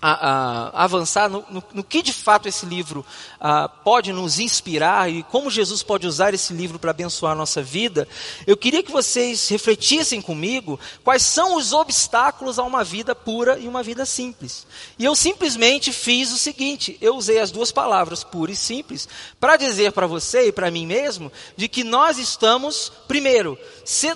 a, 0.00 0.12
a, 0.12 0.84
avançar 0.84 1.28
no, 1.28 1.44
no, 1.50 1.62
no, 1.74 1.84
que 1.84 2.02
de 2.02 2.12
fato 2.12 2.48
esse 2.48 2.64
livro 2.64 3.04
a, 3.40 3.68
pode 3.68 4.12
nos 4.12 4.38
inspirar 4.38 5.10
e 5.10 5.22
como 5.24 5.50
Jesus 5.50 5.82
pode 5.82 6.06
usar 6.06 6.34
esse 6.34 6.52
livro 6.52 6.78
para 6.78 6.90
abençoar 6.90 7.32
a 7.32 7.36
nossa 7.36 7.62
vida, 7.62 8.06
eu 8.46 8.56
queria 8.56 8.82
que 8.82 8.92
vocês 8.92 9.48
refletissem 9.48 10.22
comigo 10.22 10.78
quais 11.02 11.22
são 11.22 11.56
os 11.56 11.72
obstáculos 11.72 12.58
a 12.58 12.62
uma 12.62 12.84
vida 12.84 13.14
pura 13.14 13.58
e 13.58 13.66
uma 13.66 13.82
vida 13.82 14.06
simples. 14.06 14.66
E 14.98 15.04
eu 15.04 15.14
simplesmente 15.14 15.92
fiz 15.92 16.32
o 16.32 16.38
seguinte: 16.38 16.96
eu 17.00 17.16
usei 17.16 17.38
as 17.38 17.50
duas 17.50 17.72
palavras, 17.72 18.22
pura 18.22 18.52
e 18.52 18.56
simples, 18.56 19.08
para 19.40 19.56
dizer 19.56 19.92
para 19.92 20.06
você 20.06 20.48
e 20.48 20.52
para 20.52 20.70
mim 20.70 20.86
mesmo 20.86 21.32
de 21.56 21.68
que 21.68 21.84
nós 21.84 22.18
estamos, 22.18 22.92
primeiro, 23.06 23.58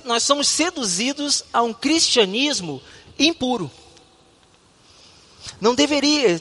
nós 0.04 0.22
somos 0.22 0.48
seduzidos 0.48 1.44
a 1.52 1.62
um 1.62 1.72
cristianismo 1.72 2.80
impuro. 3.18 3.70
Não 5.60 5.74
deveria 5.74 6.40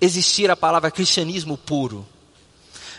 existir 0.00 0.50
a 0.50 0.56
palavra 0.56 0.90
cristianismo 0.90 1.56
puro. 1.56 2.06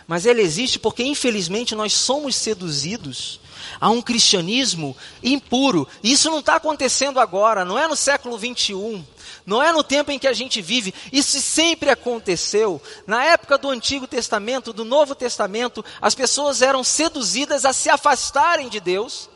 Mas 0.07 0.25
ela 0.25 0.41
existe 0.41 0.79
porque, 0.79 1.03
infelizmente, 1.03 1.75
nós 1.75 1.93
somos 1.93 2.35
seduzidos 2.35 3.39
a 3.79 3.89
um 3.89 4.01
cristianismo 4.01 4.95
impuro. 5.21 5.87
E 6.01 6.11
isso 6.11 6.29
não 6.29 6.39
está 6.39 6.55
acontecendo 6.55 7.19
agora, 7.19 7.63
não 7.63 7.77
é 7.77 7.87
no 7.87 7.95
século 7.95 8.37
21, 8.37 9.03
não 9.45 9.61
é 9.61 9.71
no 9.71 9.83
tempo 9.83 10.11
em 10.11 10.19
que 10.19 10.27
a 10.27 10.33
gente 10.33 10.61
vive. 10.61 10.93
Isso 11.11 11.39
sempre 11.39 11.89
aconteceu. 11.89 12.81
Na 13.07 13.23
época 13.23 13.57
do 13.57 13.69
Antigo 13.69 14.07
Testamento, 14.07 14.73
do 14.73 14.85
Novo 14.85 15.15
Testamento, 15.15 15.83
as 16.01 16.15
pessoas 16.15 16.61
eram 16.61 16.83
seduzidas 16.83 17.65
a 17.65 17.73
se 17.73 17.89
afastarem 17.89 18.69
de 18.69 18.79
Deus 18.79 19.29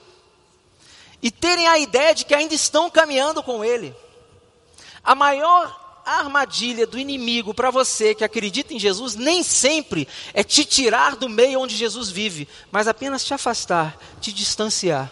e 1.21 1.31
terem 1.31 1.67
a 1.67 1.79
ideia 1.79 2.13
de 2.13 2.25
que 2.25 2.35
ainda 2.35 2.53
estão 2.53 2.89
caminhando 2.89 3.41
com 3.41 3.63
Ele. 3.63 3.95
A 5.07 5.15
maior 5.15 6.01
armadilha 6.05 6.85
do 6.85 6.99
inimigo 6.99 7.53
para 7.53 7.71
você 7.71 8.13
que 8.13 8.25
acredita 8.25 8.73
em 8.73 8.79
Jesus 8.79 9.15
nem 9.15 9.41
sempre 9.41 10.05
é 10.33 10.43
te 10.43 10.65
tirar 10.65 11.15
do 11.15 11.29
meio 11.29 11.61
onde 11.61 11.77
Jesus 11.77 12.09
vive, 12.09 12.45
mas 12.69 12.89
apenas 12.89 13.23
te 13.23 13.33
afastar, 13.33 13.97
te 14.19 14.33
distanciar. 14.33 15.09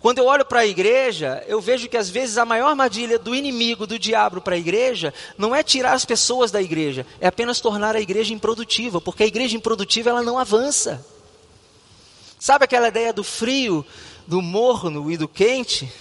Quando 0.00 0.20
eu 0.20 0.24
olho 0.24 0.42
para 0.42 0.60
a 0.60 0.66
igreja, 0.66 1.44
eu 1.46 1.60
vejo 1.60 1.86
que 1.86 1.98
às 1.98 2.08
vezes 2.08 2.38
a 2.38 2.46
maior 2.46 2.70
armadilha 2.70 3.18
do 3.18 3.34
inimigo, 3.34 3.86
do 3.86 3.98
diabo 3.98 4.40
para 4.40 4.54
a 4.54 4.58
igreja, 4.58 5.12
não 5.36 5.54
é 5.54 5.62
tirar 5.62 5.92
as 5.92 6.06
pessoas 6.06 6.50
da 6.50 6.62
igreja, 6.62 7.06
é 7.20 7.26
apenas 7.26 7.60
tornar 7.60 7.94
a 7.94 8.00
igreja 8.00 8.32
improdutiva, 8.32 9.02
porque 9.02 9.22
a 9.22 9.26
igreja 9.26 9.54
improdutiva 9.54 10.08
ela 10.08 10.22
não 10.22 10.38
avança. 10.38 11.06
Sabe 12.38 12.64
aquela 12.64 12.88
ideia 12.88 13.12
do 13.12 13.22
frio, 13.22 13.84
do 14.26 14.40
morno 14.40 15.10
e 15.10 15.18
do 15.18 15.28
quente? 15.28 15.92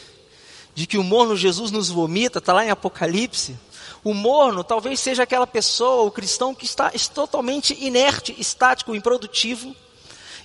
De 0.74 0.88
que 0.88 0.98
o 0.98 1.04
morno 1.04 1.36
Jesus 1.36 1.72
nos 1.72 1.90
vomita, 1.90 2.40
está 2.40 2.54
lá 2.54 2.66
em 2.66 2.70
Apocalipse. 2.70 3.58
O 4.04 4.14
morno 4.14 4.64
talvez 4.64 5.00
seja 5.00 5.24
aquela 5.24 5.46
pessoa, 5.46 6.04
o 6.04 6.12
cristão, 6.12 6.56
que 6.56 6.66
está 6.66 6.92
totalmente 7.14 7.78
inerte, 7.80 8.36
estático, 8.40 8.96
improdutivo. 8.96 9.76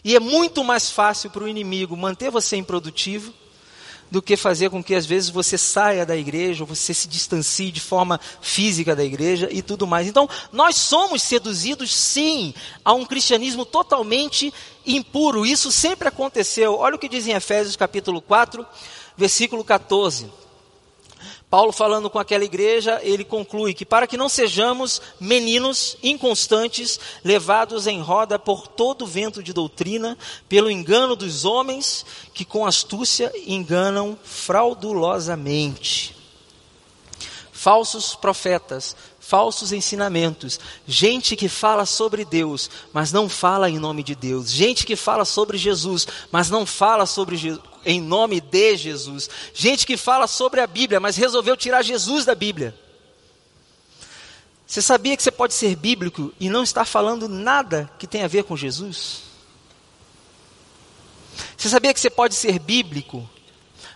E 0.04 0.14
é 0.14 0.20
muito 0.20 0.62
mais 0.62 0.90
fácil 0.90 1.30
para 1.30 1.44
o 1.44 1.48
inimigo 1.48 1.96
manter 1.96 2.30
você 2.30 2.56
improdutivo 2.56 3.32
do 4.10 4.22
que 4.22 4.36
fazer 4.36 4.70
com 4.70 4.82
que 4.82 4.94
às 4.94 5.04
vezes 5.04 5.30
você 5.30 5.58
saia 5.58 6.06
da 6.06 6.16
igreja, 6.16 6.62
ou 6.62 6.66
você 6.66 6.94
se 6.94 7.08
distancie 7.08 7.72
de 7.72 7.80
forma 7.80 8.20
física 8.40 8.94
da 8.94 9.04
igreja 9.04 9.48
e 9.50 9.62
tudo 9.62 9.86
mais. 9.86 10.06
Então, 10.06 10.28
nós 10.52 10.76
somos 10.76 11.22
seduzidos 11.22 11.92
sim 11.92 12.54
a 12.84 12.92
um 12.92 13.04
cristianismo 13.04 13.64
totalmente 13.64 14.52
impuro. 14.86 15.44
Isso 15.44 15.72
sempre 15.72 16.08
aconteceu. 16.08 16.76
Olha 16.76 16.96
o 16.96 16.98
que 16.98 17.08
diz 17.08 17.26
em 17.26 17.32
Efésios 17.32 17.74
capítulo 17.74 18.20
4, 18.20 18.64
versículo 19.16 19.64
14. 19.64 20.30
Paulo 21.48 21.70
falando 21.70 22.10
com 22.10 22.18
aquela 22.18 22.44
igreja, 22.44 23.00
ele 23.02 23.24
conclui 23.24 23.72
que 23.72 23.86
para 23.86 24.06
que 24.06 24.16
não 24.16 24.28
sejamos 24.28 25.00
meninos 25.20 25.96
inconstantes, 26.02 26.98
levados 27.24 27.86
em 27.86 28.00
roda 28.00 28.36
por 28.36 28.66
todo 28.66 29.06
vento 29.06 29.42
de 29.42 29.52
doutrina, 29.52 30.18
pelo 30.48 30.70
engano 30.70 31.14
dos 31.14 31.44
homens 31.44 32.04
que 32.34 32.44
com 32.44 32.66
astúcia 32.66 33.32
enganam 33.46 34.18
fraudulosamente. 34.24 36.16
Falsos 37.52 38.16
profetas, 38.16 38.96
falsos 39.26 39.72
ensinamentos, 39.72 40.60
gente 40.86 41.34
que 41.34 41.48
fala 41.48 41.84
sobre 41.84 42.24
Deus, 42.24 42.70
mas 42.92 43.10
não 43.10 43.28
fala 43.28 43.68
em 43.68 43.76
nome 43.76 44.04
de 44.04 44.14
Deus, 44.14 44.48
gente 44.48 44.86
que 44.86 44.94
fala 44.94 45.24
sobre 45.24 45.58
Jesus, 45.58 46.06
mas 46.30 46.48
não 46.48 46.64
fala 46.64 47.06
sobre 47.06 47.36
Je 47.36 47.58
em 47.84 48.00
nome 48.00 48.40
de 48.40 48.76
Jesus, 48.76 49.28
gente 49.52 49.84
que 49.84 49.96
fala 49.96 50.28
sobre 50.28 50.60
a 50.60 50.66
Bíblia, 50.66 51.00
mas 51.00 51.16
resolveu 51.16 51.56
tirar 51.56 51.82
Jesus 51.82 52.24
da 52.24 52.36
Bíblia. 52.36 52.72
Você 54.64 54.80
sabia 54.80 55.16
que 55.16 55.22
você 55.22 55.30
pode 55.30 55.54
ser 55.54 55.74
bíblico 55.74 56.32
e 56.38 56.48
não 56.48 56.62
estar 56.62 56.84
falando 56.84 57.28
nada 57.28 57.90
que 57.98 58.06
tenha 58.06 58.24
a 58.24 58.28
ver 58.28 58.44
com 58.44 58.56
Jesus? 58.56 59.22
Você 61.56 61.68
sabia 61.68 61.92
que 61.92 62.00
você 62.00 62.10
pode 62.10 62.34
ser 62.34 62.58
bíblico 62.58 63.28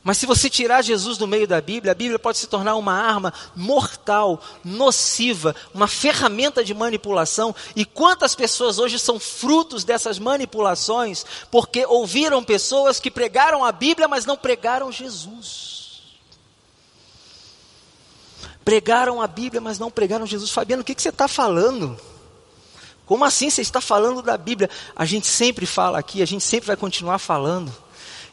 mas 0.03 0.17
se 0.17 0.25
você 0.25 0.49
tirar 0.49 0.83
Jesus 0.83 1.19
do 1.19 1.27
meio 1.27 1.47
da 1.47 1.61
Bíblia, 1.61 1.93
a 1.93 1.95
Bíblia 1.95 2.19
pode 2.19 2.39
se 2.39 2.47
tornar 2.47 2.75
uma 2.77 2.95
arma 2.95 3.33
mortal, 3.55 4.41
nociva, 4.65 5.55
uma 5.75 5.87
ferramenta 5.87 6.65
de 6.65 6.73
manipulação. 6.73 7.55
E 7.77 7.85
quantas 7.85 8.35
pessoas 8.35 8.79
hoje 8.79 8.99
são 8.99 9.21
frutos 9.21 9.85
dessas 9.85 10.19
manipulações 10.19 11.27
porque 11.51 11.85
ouviram 11.85 12.43
pessoas 12.43 12.99
que 12.99 13.11
pregaram 13.11 13.63
a 13.63 13.71
Bíblia, 13.73 14.09
mas 14.09 14.25
não 14.25 14.39
pregaram 14.39 14.91
Jesus. 14.91 15.81
Pregaram 18.65 19.21
a 19.21 19.27
Bíblia, 19.27 19.61
mas 19.61 19.79
não 19.79 19.91
pregaram 19.91 20.27
Jesus. 20.27 20.51
Fabiano, 20.51 20.81
o 20.81 20.85
que, 20.85 20.95
que 20.95 21.03
você 21.03 21.11
está 21.11 21.29
falando? 21.29 21.99
Como 23.05 23.25
assim 23.25 23.51
você 23.51 23.61
está 23.61 23.83
falando 23.83 24.23
da 24.23 24.39
Bíblia? 24.39 24.71
A 24.97 25.05
gente 25.05 25.27
sempre 25.27 25.67
fala 25.67 25.99
aqui, 25.99 26.23
a 26.23 26.27
gente 26.27 26.45
sempre 26.45 26.69
vai 26.69 26.77
continuar 26.77 27.19
falando 27.19 27.71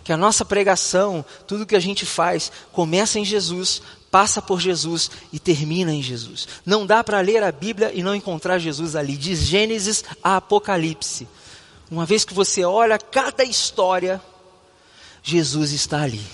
que 0.08 0.14
a 0.14 0.16
nossa 0.16 0.46
pregação, 0.46 1.26
tudo 1.46 1.66
que 1.66 1.76
a 1.76 1.82
gente 1.82 2.06
faz, 2.06 2.50
começa 2.72 3.20
em 3.20 3.26
Jesus, 3.26 3.82
passa 4.10 4.42
por 4.42 4.62
Jesus 4.62 5.12
e 5.34 5.38
termina 5.38 5.94
em 5.94 6.02
Jesus. 6.02 6.48
Não 6.66 6.86
dá 6.86 7.04
para 7.04 7.20
ler 7.20 7.44
a 7.44 7.52
Bíblia 7.52 7.92
e 7.94 8.02
não 8.02 8.16
encontrar 8.16 8.58
Jesus 8.58 8.96
ali, 8.96 9.18
de 9.18 9.36
Gênesis 9.36 10.06
a 10.24 10.38
Apocalipse. 10.38 11.28
Uma 11.92 12.06
vez 12.06 12.24
que 12.24 12.34
você 12.34 12.64
olha 12.64 12.98
cada 12.98 13.44
história, 13.44 14.22
Jesus 15.22 15.74
está 15.74 16.04
ali. 16.04 16.26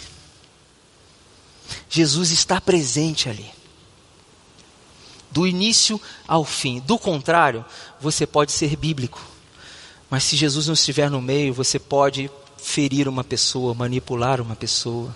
Jesus 1.90 2.30
está 2.30 2.62
presente 2.62 3.28
ali. 3.28 3.50
Do 5.32 5.48
início 5.48 6.00
ao 6.28 6.46
fim. 6.46 6.80
Do 6.80 7.00
contrário, 7.00 7.66
você 8.00 8.28
pode 8.28 8.52
ser 8.52 8.76
bíblico. 8.76 9.20
Mas 10.12 10.26
se 10.26 10.36
Jesus 10.36 10.68
não 10.68 10.76
estiver 10.76 11.10
no 11.10 11.20
meio, 11.20 11.56
você 11.56 11.80
pode 11.80 12.30
ferir 12.64 13.10
uma 13.10 13.26
pessoa, 13.26 13.74
manipular 13.74 14.40
uma 14.40 14.56
pessoa. 14.56 15.14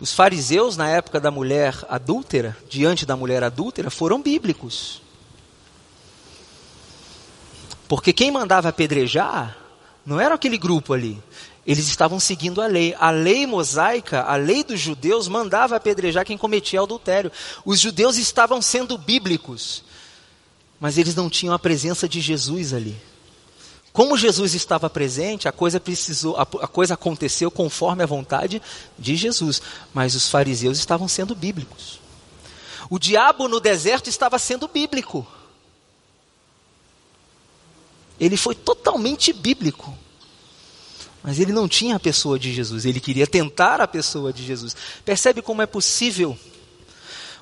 Os 0.00 0.12
fariseus, 0.12 0.76
na 0.76 0.88
época 0.88 1.20
da 1.20 1.30
mulher 1.30 1.74
adúltera, 1.88 2.56
diante 2.68 3.06
da 3.06 3.16
mulher 3.16 3.44
adúltera, 3.44 3.88
foram 3.88 4.20
bíblicos. 4.20 5.00
Porque 7.86 8.12
quem 8.12 8.30
mandava 8.30 8.68
apedrejar 8.68 9.56
não 10.04 10.20
era 10.20 10.34
aquele 10.34 10.58
grupo 10.58 10.92
ali. 10.92 11.22
Eles 11.64 11.86
estavam 11.86 12.18
seguindo 12.18 12.60
a 12.60 12.66
lei. 12.66 12.94
A 12.98 13.10
lei 13.10 13.46
mosaica, 13.46 14.22
a 14.22 14.36
lei 14.36 14.64
dos 14.64 14.80
judeus, 14.80 15.28
mandava 15.28 15.76
apedrejar 15.76 16.24
quem 16.24 16.36
cometia 16.36 16.80
adultério. 16.80 17.30
Os 17.64 17.78
judeus 17.78 18.16
estavam 18.16 18.60
sendo 18.60 18.98
bíblicos, 18.98 19.84
mas 20.80 20.98
eles 20.98 21.14
não 21.14 21.30
tinham 21.30 21.54
a 21.54 21.58
presença 21.58 22.08
de 22.08 22.20
Jesus 22.20 22.74
ali. 22.74 22.96
Como 23.98 24.16
Jesus 24.16 24.54
estava 24.54 24.88
presente, 24.88 25.48
a 25.48 25.52
coisa 25.52 25.80
precisou, 25.80 26.36
a, 26.36 26.42
a 26.42 26.68
coisa 26.68 26.94
aconteceu 26.94 27.50
conforme 27.50 28.00
a 28.00 28.06
vontade 28.06 28.62
de 28.96 29.16
Jesus, 29.16 29.60
mas 29.92 30.14
os 30.14 30.28
fariseus 30.28 30.78
estavam 30.78 31.08
sendo 31.08 31.34
bíblicos. 31.34 31.98
O 32.88 32.96
diabo 32.96 33.48
no 33.48 33.58
deserto 33.58 34.08
estava 34.08 34.38
sendo 34.38 34.68
bíblico. 34.68 35.26
Ele 38.20 38.36
foi 38.36 38.54
totalmente 38.54 39.32
bíblico. 39.32 39.92
Mas 41.20 41.40
ele 41.40 41.52
não 41.52 41.66
tinha 41.66 41.96
a 41.96 42.00
pessoa 42.00 42.38
de 42.38 42.54
Jesus, 42.54 42.84
ele 42.84 43.00
queria 43.00 43.26
tentar 43.26 43.80
a 43.80 43.88
pessoa 43.88 44.32
de 44.32 44.44
Jesus. 44.44 44.76
Percebe 45.04 45.42
como 45.42 45.60
é 45.60 45.66
possível 45.66 46.38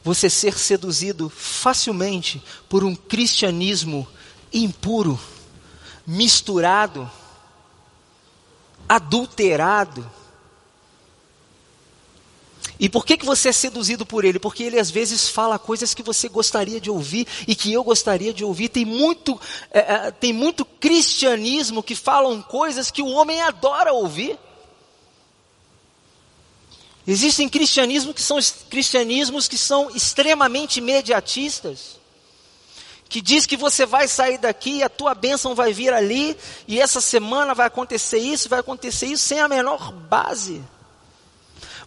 você 0.03 0.31
ser 0.31 0.57
seduzido 0.57 1.29
facilmente 1.29 2.42
por 2.66 2.83
um 2.83 2.97
cristianismo 2.97 4.09
impuro? 4.51 5.21
Misturado, 6.07 7.11
adulterado. 8.88 10.09
E 12.79 12.88
por 12.88 13.07
que, 13.07 13.16
que 13.16 13.25
você 13.25 13.49
é 13.49 13.53
seduzido 13.53 14.05
por 14.05 14.25
ele? 14.25 14.38
Porque 14.38 14.62
ele 14.62 14.79
às 14.79 14.90
vezes 14.90 15.29
fala 15.29 15.59
coisas 15.59 15.95
que 15.95 16.03
você 16.03 16.29
gostaria 16.29 16.79
de 16.79 16.90
ouvir 16.90 17.27
e 17.49 17.55
que 17.55 17.73
eu 17.73 17.83
gostaria 17.83 18.35
de 18.35 18.45
ouvir. 18.45 18.69
Tem 18.69 18.85
muito, 18.85 19.40
é, 19.71 19.79
é, 19.79 20.11
tem 20.11 20.33
muito 20.33 20.64
cristianismo 20.64 21.83
que 21.83 21.95
falam 21.95 22.42
coisas 22.42 22.90
que 22.90 23.03
o 23.03 23.09
homem 23.09 23.40
adora 23.40 23.92
ouvir. 23.92 24.38
Existem 27.07 27.49
cristianismos 27.49 28.14
que 28.14 28.23
são 28.23 28.38
cristianismos 28.69 29.49
que 29.49 29.57
são 29.57 29.90
extremamente 29.95 30.79
imediatistas 30.79 31.95
que 33.09 33.21
diz 33.21 33.47
que 33.47 33.57
você 33.57 33.87
vai 33.87 34.09
sair 34.09 34.38
daqui, 34.38 34.83
a 34.83 34.88
tua 34.88 35.14
bênção 35.14 35.55
vai 35.55 35.73
vir 35.73 35.92
ali, 35.92 36.37
e 36.66 36.81
essa 36.81 37.01
semana 37.01 37.55
vai 37.55 37.66
acontecer 37.66 38.19
isso, 38.19 38.49
vai 38.49 38.61
acontecer 38.61 39.07
isso, 39.07 39.25
sem 39.25 39.40
a 39.40 39.49
menor 39.49 39.92
base. 39.92 40.62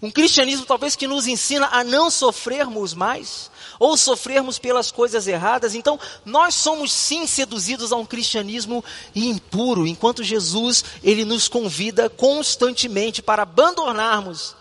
Um 0.02 0.10
cristianismo 0.10 0.66
talvez 0.66 0.96
que 0.96 1.08
nos 1.08 1.28
ensina 1.28 1.68
a 1.72 1.84
não 1.84 2.10
sofrermos 2.10 2.94
mais, 2.94 3.52
ou 3.78 3.98
sofrermos 3.98 4.58
pelas 4.58 4.92
coisas 4.92 5.28
erradas. 5.28 5.76
Então, 5.76 6.00
nós 6.24 6.56
somos 6.56 6.92
sim 6.92 7.28
seduzidos 7.28 7.92
a 7.92 7.98
um 7.98 8.06
cristianismo 8.06 8.84
impuro, 9.14 9.86
enquanto 9.86 10.24
Jesus, 10.24 10.86
ele 11.04 11.26
nos 11.26 11.50
convida 11.50 12.10
constantemente 12.10 13.22
para 13.22 13.44
abandonarmos 13.44 14.56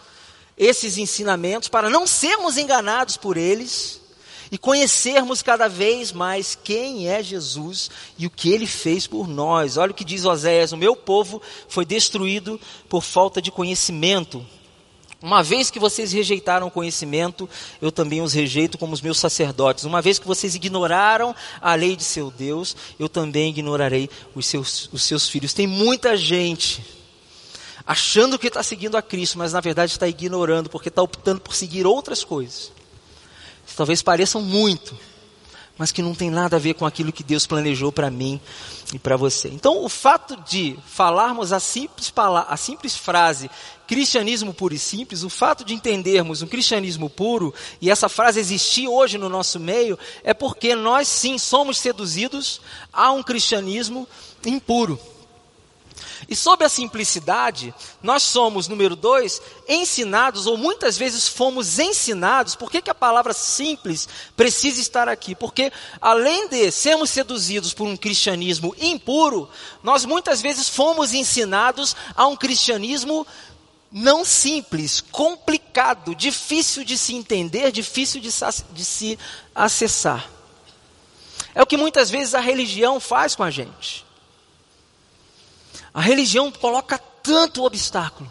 esses 0.56 0.98
ensinamentos, 0.98 1.68
para 1.68 1.88
não 1.88 2.04
sermos 2.04 2.56
enganados 2.56 3.16
por 3.16 3.36
eles 3.36 4.00
e 4.50 4.58
conhecermos 4.58 5.42
cada 5.42 5.68
vez 5.68 6.12
mais 6.12 6.58
quem 6.62 7.08
é 7.08 7.22
Jesus 7.22 7.90
e 8.16 8.26
o 8.26 8.30
que 8.30 8.50
ele 8.50 8.66
fez 8.66 9.06
por 9.06 9.28
nós. 9.28 9.76
Olha 9.76 9.92
o 9.92 9.94
que 9.94 10.04
diz 10.04 10.24
Oséias: 10.24 10.72
O 10.72 10.76
meu 10.76 10.96
povo 10.96 11.40
foi 11.68 11.84
destruído 11.84 12.60
por 12.88 13.02
falta 13.02 13.42
de 13.42 13.50
conhecimento. 13.50 14.44
Uma 15.20 15.42
vez 15.42 15.68
que 15.68 15.80
vocês 15.80 16.12
rejeitaram 16.12 16.68
o 16.68 16.70
conhecimento, 16.70 17.48
eu 17.82 17.90
também 17.90 18.22
os 18.22 18.32
rejeito 18.32 18.78
como 18.78 18.94
os 18.94 19.00
meus 19.00 19.18
sacerdotes. 19.18 19.82
Uma 19.82 20.00
vez 20.00 20.16
que 20.18 20.26
vocês 20.26 20.54
ignoraram 20.54 21.34
a 21.60 21.74
lei 21.74 21.96
de 21.96 22.04
seu 22.04 22.30
Deus, 22.30 22.76
eu 23.00 23.08
também 23.08 23.50
ignorarei 23.50 24.08
os 24.32 24.46
seus, 24.46 24.88
os 24.92 25.02
seus 25.02 25.28
filhos. 25.28 25.52
Tem 25.52 25.66
muita 25.66 26.16
gente 26.16 26.84
achando 27.84 28.38
que 28.38 28.46
está 28.46 28.62
seguindo 28.62 28.96
a 28.96 29.02
Cristo, 29.02 29.38
mas 29.38 29.52
na 29.52 29.60
verdade 29.60 29.90
está 29.90 30.06
ignorando, 30.06 30.70
porque 30.70 30.88
está 30.88 31.02
optando 31.02 31.40
por 31.40 31.52
seguir 31.52 31.84
outras 31.84 32.22
coisas 32.22 32.77
talvez 33.78 34.02
pareçam 34.02 34.42
muito, 34.42 34.98
mas 35.78 35.92
que 35.92 36.02
não 36.02 36.12
tem 36.12 36.30
nada 36.30 36.56
a 36.56 36.58
ver 36.58 36.74
com 36.74 36.84
aquilo 36.84 37.12
que 37.12 37.22
Deus 37.22 37.46
planejou 37.46 37.92
para 37.92 38.10
mim 38.10 38.40
e 38.92 38.98
para 38.98 39.16
você. 39.16 39.46
Então, 39.50 39.84
o 39.84 39.88
fato 39.88 40.36
de 40.42 40.76
falarmos 40.84 41.52
a 41.52 41.60
simples, 41.60 42.12
a 42.48 42.56
simples 42.56 42.96
frase 42.96 43.48
cristianismo 43.86 44.52
puro 44.52 44.74
e 44.74 44.78
simples, 44.80 45.22
o 45.22 45.30
fato 45.30 45.64
de 45.64 45.74
entendermos 45.74 46.42
um 46.42 46.48
cristianismo 46.48 47.08
puro 47.08 47.54
e 47.80 47.88
essa 47.88 48.08
frase 48.08 48.40
existir 48.40 48.88
hoje 48.88 49.16
no 49.16 49.28
nosso 49.28 49.60
meio, 49.60 49.96
é 50.24 50.34
porque 50.34 50.74
nós 50.74 51.06
sim 51.06 51.38
somos 51.38 51.78
seduzidos 51.78 52.60
a 52.92 53.12
um 53.12 53.22
cristianismo 53.22 54.08
impuro. 54.44 54.98
E 56.28 56.36
sob 56.36 56.62
a 56.62 56.68
simplicidade, 56.68 57.74
nós 58.02 58.22
somos, 58.22 58.68
número 58.68 58.94
dois, 58.94 59.40
ensinados, 59.66 60.46
ou 60.46 60.58
muitas 60.58 60.98
vezes 60.98 61.26
fomos 61.26 61.78
ensinados. 61.78 62.54
Por 62.54 62.70
que, 62.70 62.82
que 62.82 62.90
a 62.90 62.94
palavra 62.94 63.32
simples 63.32 64.06
precisa 64.36 64.78
estar 64.78 65.08
aqui? 65.08 65.34
Porque, 65.34 65.72
além 65.98 66.46
de 66.48 66.70
sermos 66.70 67.08
seduzidos 67.08 67.72
por 67.72 67.88
um 67.88 67.96
cristianismo 67.96 68.76
impuro, 68.78 69.48
nós 69.82 70.04
muitas 70.04 70.42
vezes 70.42 70.68
fomos 70.68 71.14
ensinados 71.14 71.96
a 72.14 72.26
um 72.26 72.36
cristianismo 72.36 73.26
não 73.90 74.22
simples, 74.22 75.00
complicado, 75.00 76.14
difícil 76.14 76.84
de 76.84 76.98
se 76.98 77.14
entender, 77.14 77.72
difícil 77.72 78.20
de, 78.20 78.28
de 78.72 78.84
se 78.84 79.18
acessar. 79.54 80.28
É 81.54 81.62
o 81.62 81.66
que 81.66 81.78
muitas 81.78 82.10
vezes 82.10 82.34
a 82.34 82.40
religião 82.40 83.00
faz 83.00 83.34
com 83.34 83.42
a 83.42 83.50
gente. 83.50 84.06
A 85.98 86.00
religião 86.00 86.52
coloca 86.52 86.96
tanto 86.96 87.64
obstáculo 87.64 88.30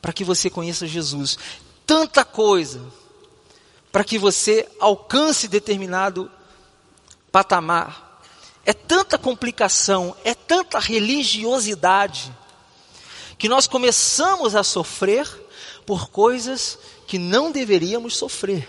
para 0.00 0.12
que 0.12 0.24
você 0.24 0.50
conheça 0.50 0.84
Jesus, 0.84 1.38
tanta 1.86 2.24
coisa 2.24 2.84
para 3.92 4.02
que 4.02 4.18
você 4.18 4.68
alcance 4.80 5.46
determinado 5.46 6.28
patamar. 7.30 8.20
É 8.66 8.72
tanta 8.72 9.16
complicação, 9.16 10.16
é 10.24 10.34
tanta 10.34 10.80
religiosidade, 10.80 12.34
que 13.38 13.48
nós 13.48 13.68
começamos 13.68 14.56
a 14.56 14.64
sofrer 14.64 15.28
por 15.86 16.08
coisas 16.08 16.76
que 17.06 17.16
não 17.16 17.52
deveríamos 17.52 18.16
sofrer. 18.16 18.68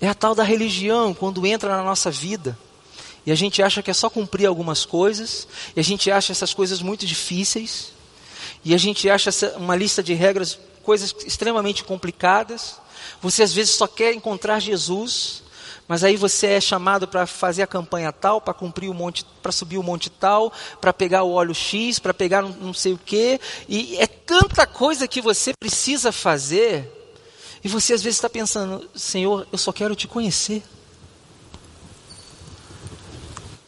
É 0.00 0.08
a 0.08 0.14
tal 0.14 0.34
da 0.34 0.42
religião 0.42 1.14
quando 1.14 1.46
entra 1.46 1.76
na 1.76 1.84
nossa 1.84 2.10
vida. 2.10 2.58
E 3.26 3.32
a 3.32 3.34
gente 3.34 3.60
acha 3.60 3.82
que 3.82 3.90
é 3.90 3.94
só 3.94 4.08
cumprir 4.08 4.46
algumas 4.46 4.86
coisas, 4.86 5.48
e 5.74 5.80
a 5.80 5.82
gente 5.82 6.10
acha 6.10 6.30
essas 6.30 6.54
coisas 6.54 6.80
muito 6.80 7.04
difíceis, 7.04 7.92
e 8.64 8.72
a 8.72 8.78
gente 8.78 9.10
acha 9.10 9.30
essa, 9.30 9.56
uma 9.56 9.74
lista 9.74 10.00
de 10.00 10.14
regras, 10.14 10.56
coisas 10.84 11.12
extremamente 11.26 11.82
complicadas. 11.82 12.76
Você 13.20 13.42
às 13.42 13.52
vezes 13.52 13.74
só 13.74 13.88
quer 13.88 14.14
encontrar 14.14 14.60
Jesus, 14.60 15.42
mas 15.88 16.04
aí 16.04 16.16
você 16.16 16.48
é 16.48 16.60
chamado 16.60 17.08
para 17.08 17.26
fazer 17.26 17.62
a 17.62 17.66
campanha 17.66 18.12
tal, 18.12 18.40
para 18.40 18.54
cumprir 18.54 18.88
o 18.88 18.94
monte, 18.94 19.24
para 19.42 19.50
subir 19.50 19.78
o 19.78 19.82
monte 19.82 20.08
tal, 20.08 20.52
para 20.80 20.92
pegar 20.92 21.24
o 21.24 21.32
óleo 21.32 21.54
X, 21.54 21.98
para 21.98 22.14
pegar 22.14 22.42
não 22.42 22.72
sei 22.72 22.92
o 22.92 22.98
quê, 22.98 23.40
e 23.68 23.96
é 23.98 24.06
tanta 24.06 24.66
coisa 24.66 25.08
que 25.08 25.20
você 25.20 25.52
precisa 25.58 26.12
fazer, 26.12 26.92
e 27.64 27.68
você 27.68 27.92
às 27.92 28.02
vezes 28.02 28.18
está 28.18 28.30
pensando, 28.30 28.88
Senhor, 28.94 29.46
eu 29.50 29.58
só 29.58 29.72
quero 29.72 29.96
te 29.96 30.06
conhecer, 30.06 30.62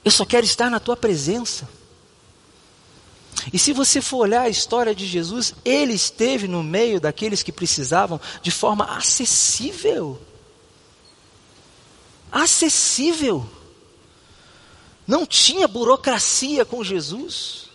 eu 0.09 0.13
só 0.13 0.25
quero 0.25 0.45
estar 0.45 0.71
na 0.71 0.81
tua 0.81 0.97
presença. 0.97 1.69
E 3.53 3.59
se 3.59 3.73
você 3.73 4.01
for 4.01 4.19
olhar 4.19 4.43
a 4.43 4.49
história 4.49 4.95
de 4.95 5.07
Jesus, 5.07 5.55
ele 5.65 5.93
esteve 5.93 6.49
no 6.49 6.63
meio 6.63 7.01
daqueles 7.01 7.43
que 7.43 7.53
precisavam 7.53 8.21
de 8.43 8.51
forma 8.51 8.85
acessível 8.97 10.21
acessível. 12.31 13.49
Não 15.07 15.27
tinha 15.27 15.67
burocracia 15.67 16.65
com 16.65 16.85
Jesus. 16.85 17.69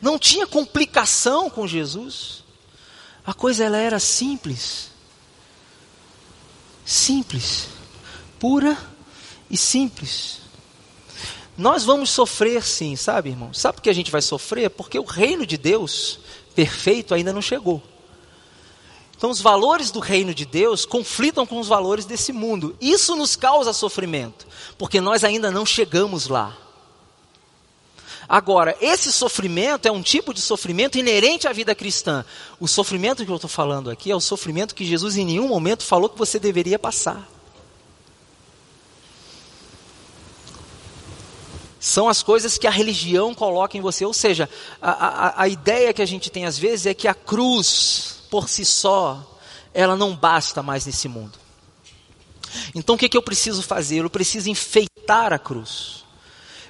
Não 0.00 0.18
tinha 0.18 0.46
complicação 0.46 1.50
com 1.50 1.66
Jesus. 1.66 2.42
A 3.24 3.34
coisa 3.34 3.64
ela 3.64 3.76
era 3.76 4.00
simples. 4.00 4.90
Simples. 6.84 7.68
Pura 8.38 8.76
e 9.50 9.56
simples. 9.56 10.39
Nós 11.60 11.84
vamos 11.84 12.08
sofrer 12.08 12.64
sim, 12.64 12.96
sabe, 12.96 13.28
irmão? 13.28 13.52
Sabe 13.52 13.74
por 13.76 13.82
que 13.82 13.90
a 13.90 13.94
gente 13.94 14.10
vai 14.10 14.22
sofrer? 14.22 14.70
Porque 14.70 14.98
o 14.98 15.04
reino 15.04 15.44
de 15.44 15.58
Deus 15.58 16.18
perfeito 16.54 17.12
ainda 17.12 17.34
não 17.34 17.42
chegou. 17.42 17.82
Então, 19.14 19.28
os 19.28 19.42
valores 19.42 19.90
do 19.90 20.00
reino 20.00 20.32
de 20.32 20.46
Deus 20.46 20.86
conflitam 20.86 21.44
com 21.44 21.60
os 21.60 21.68
valores 21.68 22.06
desse 22.06 22.32
mundo. 22.32 22.74
Isso 22.80 23.14
nos 23.14 23.36
causa 23.36 23.74
sofrimento, 23.74 24.46
porque 24.78 25.02
nós 25.02 25.22
ainda 25.22 25.50
não 25.50 25.66
chegamos 25.66 26.28
lá. 26.28 26.56
Agora, 28.26 28.74
esse 28.80 29.12
sofrimento 29.12 29.84
é 29.84 29.92
um 29.92 30.00
tipo 30.00 30.32
de 30.32 30.40
sofrimento 30.40 30.96
inerente 30.96 31.46
à 31.46 31.52
vida 31.52 31.74
cristã. 31.74 32.24
O 32.58 32.66
sofrimento 32.66 33.22
que 33.22 33.30
eu 33.30 33.36
estou 33.36 33.50
falando 33.50 33.90
aqui 33.90 34.10
é 34.10 34.16
o 34.16 34.20
sofrimento 34.20 34.74
que 34.74 34.86
Jesus 34.86 35.18
em 35.18 35.26
nenhum 35.26 35.48
momento 35.48 35.84
falou 35.84 36.08
que 36.08 36.16
você 36.16 36.38
deveria 36.38 36.78
passar. 36.78 37.28
São 41.80 42.10
as 42.10 42.22
coisas 42.22 42.58
que 42.58 42.66
a 42.66 42.70
religião 42.70 43.34
coloca 43.34 43.76
em 43.76 43.80
você. 43.80 44.04
Ou 44.04 44.12
seja, 44.12 44.48
a, 44.82 44.90
a, 44.90 45.42
a 45.42 45.48
ideia 45.48 45.94
que 45.94 46.02
a 46.02 46.06
gente 46.06 46.30
tem 46.30 46.44
às 46.44 46.58
vezes 46.58 46.84
é 46.84 46.94
que 46.94 47.08
a 47.08 47.14
cruz 47.14 48.20
por 48.30 48.48
si 48.48 48.64
só, 48.64 49.40
ela 49.74 49.96
não 49.96 50.14
basta 50.14 50.62
mais 50.62 50.86
nesse 50.86 51.08
mundo. 51.08 51.38
Então 52.74 52.94
o 52.94 52.98
que, 52.98 53.08
que 53.08 53.16
eu 53.16 53.22
preciso 53.22 53.62
fazer? 53.62 54.04
Eu 54.04 54.10
preciso 54.10 54.50
enfeitar 54.50 55.32
a 55.32 55.38
cruz. 55.38 56.04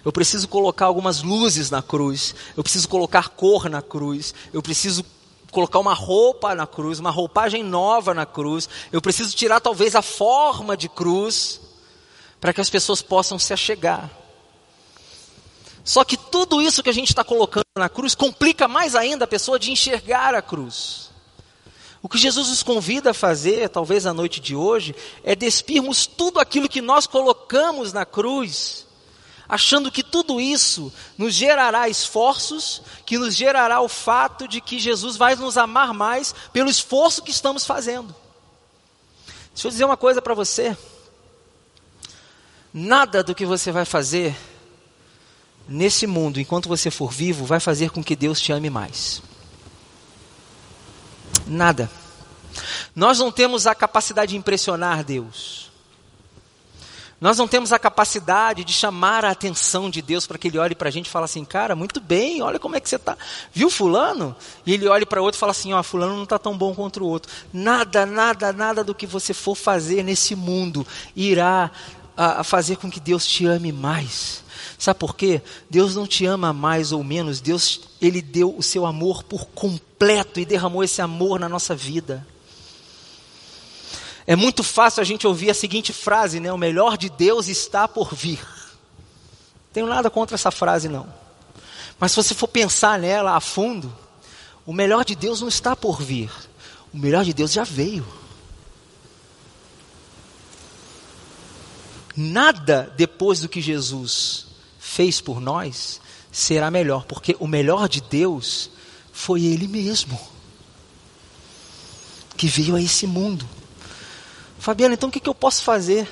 Eu 0.04 0.12
preciso 0.12 0.48
colocar 0.48 0.86
algumas 0.86 1.22
luzes 1.22 1.70
na 1.70 1.82
cruz. 1.82 2.34
Eu 2.56 2.62
preciso 2.62 2.88
colocar 2.88 3.30
cor 3.30 3.68
na 3.68 3.82
cruz. 3.82 4.32
Eu 4.52 4.62
preciso 4.62 5.04
colocar 5.50 5.78
uma 5.78 5.94
roupa 5.94 6.54
na 6.54 6.66
cruz, 6.66 6.98
uma 7.00 7.10
roupagem 7.10 7.62
nova 7.62 8.14
na 8.14 8.24
cruz. 8.24 8.68
Eu 8.92 9.02
preciso 9.02 9.34
tirar 9.34 9.60
talvez 9.60 9.94
a 9.94 10.02
forma 10.02 10.76
de 10.76 10.88
cruz 10.88 11.60
para 12.40 12.52
que 12.54 12.60
as 12.60 12.70
pessoas 12.70 13.02
possam 13.02 13.38
se 13.38 13.52
achegar. 13.52 14.10
Só 15.90 16.04
que 16.04 16.16
tudo 16.16 16.62
isso 16.62 16.84
que 16.84 16.88
a 16.88 16.94
gente 16.94 17.08
está 17.08 17.24
colocando 17.24 17.64
na 17.76 17.88
cruz 17.88 18.14
complica 18.14 18.68
mais 18.68 18.94
ainda 18.94 19.24
a 19.24 19.26
pessoa 19.26 19.58
de 19.58 19.72
enxergar 19.72 20.36
a 20.36 20.40
cruz. 20.40 21.10
O 22.00 22.08
que 22.08 22.16
Jesus 22.16 22.48
nos 22.48 22.62
convida 22.62 23.10
a 23.10 23.14
fazer, 23.14 23.68
talvez 23.68 24.06
a 24.06 24.14
noite 24.14 24.38
de 24.38 24.54
hoje, 24.54 24.94
é 25.24 25.34
despirmos 25.34 26.06
tudo 26.06 26.38
aquilo 26.38 26.68
que 26.68 26.80
nós 26.80 27.08
colocamos 27.08 27.92
na 27.92 28.06
cruz, 28.06 28.86
achando 29.48 29.90
que 29.90 30.04
tudo 30.04 30.40
isso 30.40 30.92
nos 31.18 31.34
gerará 31.34 31.88
esforços, 31.88 32.82
que 33.04 33.18
nos 33.18 33.34
gerará 33.34 33.80
o 33.80 33.88
fato 33.88 34.46
de 34.46 34.60
que 34.60 34.78
Jesus 34.78 35.16
vai 35.16 35.34
nos 35.34 35.58
amar 35.58 35.92
mais 35.92 36.32
pelo 36.52 36.70
esforço 36.70 37.20
que 37.20 37.32
estamos 37.32 37.66
fazendo. 37.66 38.14
Deixa 39.52 39.66
eu 39.66 39.72
dizer 39.72 39.84
uma 39.86 39.96
coisa 39.96 40.22
para 40.22 40.34
você. 40.34 40.76
Nada 42.72 43.24
do 43.24 43.34
que 43.34 43.44
você 43.44 43.72
vai 43.72 43.84
fazer 43.84 44.36
nesse 45.68 46.06
mundo, 46.06 46.40
enquanto 46.40 46.68
você 46.68 46.90
for 46.90 47.10
vivo, 47.10 47.44
vai 47.44 47.60
fazer 47.60 47.90
com 47.90 48.02
que 48.02 48.16
Deus 48.16 48.40
te 48.40 48.52
ame 48.52 48.70
mais. 48.70 49.22
Nada. 51.46 51.90
Nós 52.94 53.18
não 53.18 53.30
temos 53.30 53.66
a 53.66 53.74
capacidade 53.74 54.32
de 54.32 54.36
impressionar 54.36 55.04
Deus. 55.04 55.70
Nós 57.20 57.36
não 57.36 57.46
temos 57.46 57.70
a 57.70 57.78
capacidade 57.78 58.64
de 58.64 58.72
chamar 58.72 59.26
a 59.26 59.30
atenção 59.30 59.90
de 59.90 60.00
Deus 60.00 60.26
para 60.26 60.38
que 60.38 60.48
Ele 60.48 60.58
olhe 60.58 60.74
para 60.74 60.88
a 60.88 60.90
gente 60.90 61.06
e 61.06 61.10
fale 61.10 61.26
assim, 61.26 61.44
cara, 61.44 61.76
muito 61.76 62.00
bem, 62.00 62.40
olha 62.40 62.58
como 62.58 62.76
é 62.76 62.80
que 62.80 62.88
você 62.88 62.96
está. 62.96 63.16
Viu 63.52 63.68
fulano? 63.68 64.34
E 64.64 64.72
ele 64.72 64.88
olhe 64.88 65.04
para 65.04 65.20
outro 65.20 65.36
e 65.36 65.40
fala 65.40 65.52
assim, 65.52 65.74
ó, 65.74 65.82
fulano 65.82 66.16
não 66.16 66.24
está 66.24 66.38
tão 66.38 66.56
bom 66.56 66.74
contra 66.74 67.04
o 67.04 67.06
outro. 67.06 67.30
Nada, 67.52 68.06
nada, 68.06 68.54
nada 68.54 68.82
do 68.82 68.94
que 68.94 69.06
você 69.06 69.34
for 69.34 69.54
fazer 69.54 70.02
nesse 70.02 70.34
mundo 70.34 70.86
irá 71.14 71.70
a, 72.16 72.40
a 72.40 72.44
fazer 72.44 72.76
com 72.76 72.90
que 72.90 72.98
Deus 72.98 73.26
te 73.26 73.44
ame 73.44 73.70
mais. 73.70 74.42
Sabe 74.80 74.98
por 74.98 75.14
quê? 75.14 75.42
Deus 75.68 75.94
não 75.94 76.06
te 76.06 76.24
ama 76.24 76.54
mais 76.54 76.90
ou 76.90 77.04
menos, 77.04 77.38
Deus, 77.38 77.82
Ele 78.00 78.22
deu 78.22 78.56
o 78.56 78.62
seu 78.62 78.86
amor 78.86 79.22
por 79.22 79.44
completo 79.48 80.40
e 80.40 80.46
derramou 80.46 80.82
esse 80.82 81.02
amor 81.02 81.38
na 81.38 81.50
nossa 81.50 81.76
vida. 81.76 82.26
É 84.26 84.34
muito 84.34 84.62
fácil 84.62 85.02
a 85.02 85.04
gente 85.04 85.26
ouvir 85.26 85.50
a 85.50 85.54
seguinte 85.54 85.92
frase, 85.92 86.40
né? 86.40 86.50
O 86.50 86.56
melhor 86.56 86.96
de 86.96 87.10
Deus 87.10 87.46
está 87.46 87.86
por 87.86 88.14
vir. 88.14 88.40
Tenho 89.70 89.86
nada 89.86 90.08
contra 90.08 90.34
essa 90.34 90.50
frase, 90.50 90.88
não. 90.88 91.06
Mas 91.98 92.12
se 92.12 92.16
você 92.16 92.34
for 92.34 92.48
pensar 92.48 92.98
nela 92.98 93.36
a 93.36 93.40
fundo, 93.40 93.94
o 94.64 94.72
melhor 94.72 95.04
de 95.04 95.14
Deus 95.14 95.42
não 95.42 95.48
está 95.48 95.76
por 95.76 96.00
vir. 96.00 96.30
O 96.90 96.96
melhor 96.96 97.22
de 97.22 97.34
Deus 97.34 97.52
já 97.52 97.64
veio. 97.64 98.06
Nada 102.16 102.90
depois 102.96 103.40
do 103.40 103.48
que 103.48 103.60
Jesus 103.60 104.49
fez 104.90 105.20
por 105.20 105.40
nós 105.40 106.00
será 106.32 106.68
melhor, 106.70 107.04
porque 107.04 107.36
o 107.38 107.46
melhor 107.46 107.88
de 107.88 108.00
Deus 108.00 108.70
foi 109.12 109.44
Ele 109.44 109.68
mesmo, 109.68 110.18
que 112.36 112.48
veio 112.48 112.74
a 112.74 112.82
esse 112.82 113.06
mundo. 113.06 113.48
Fabiano, 114.58 114.94
então 114.94 115.08
o 115.08 115.12
que, 115.12 115.20
que 115.20 115.28
eu 115.28 115.34
posso 115.34 115.62
fazer? 115.62 116.08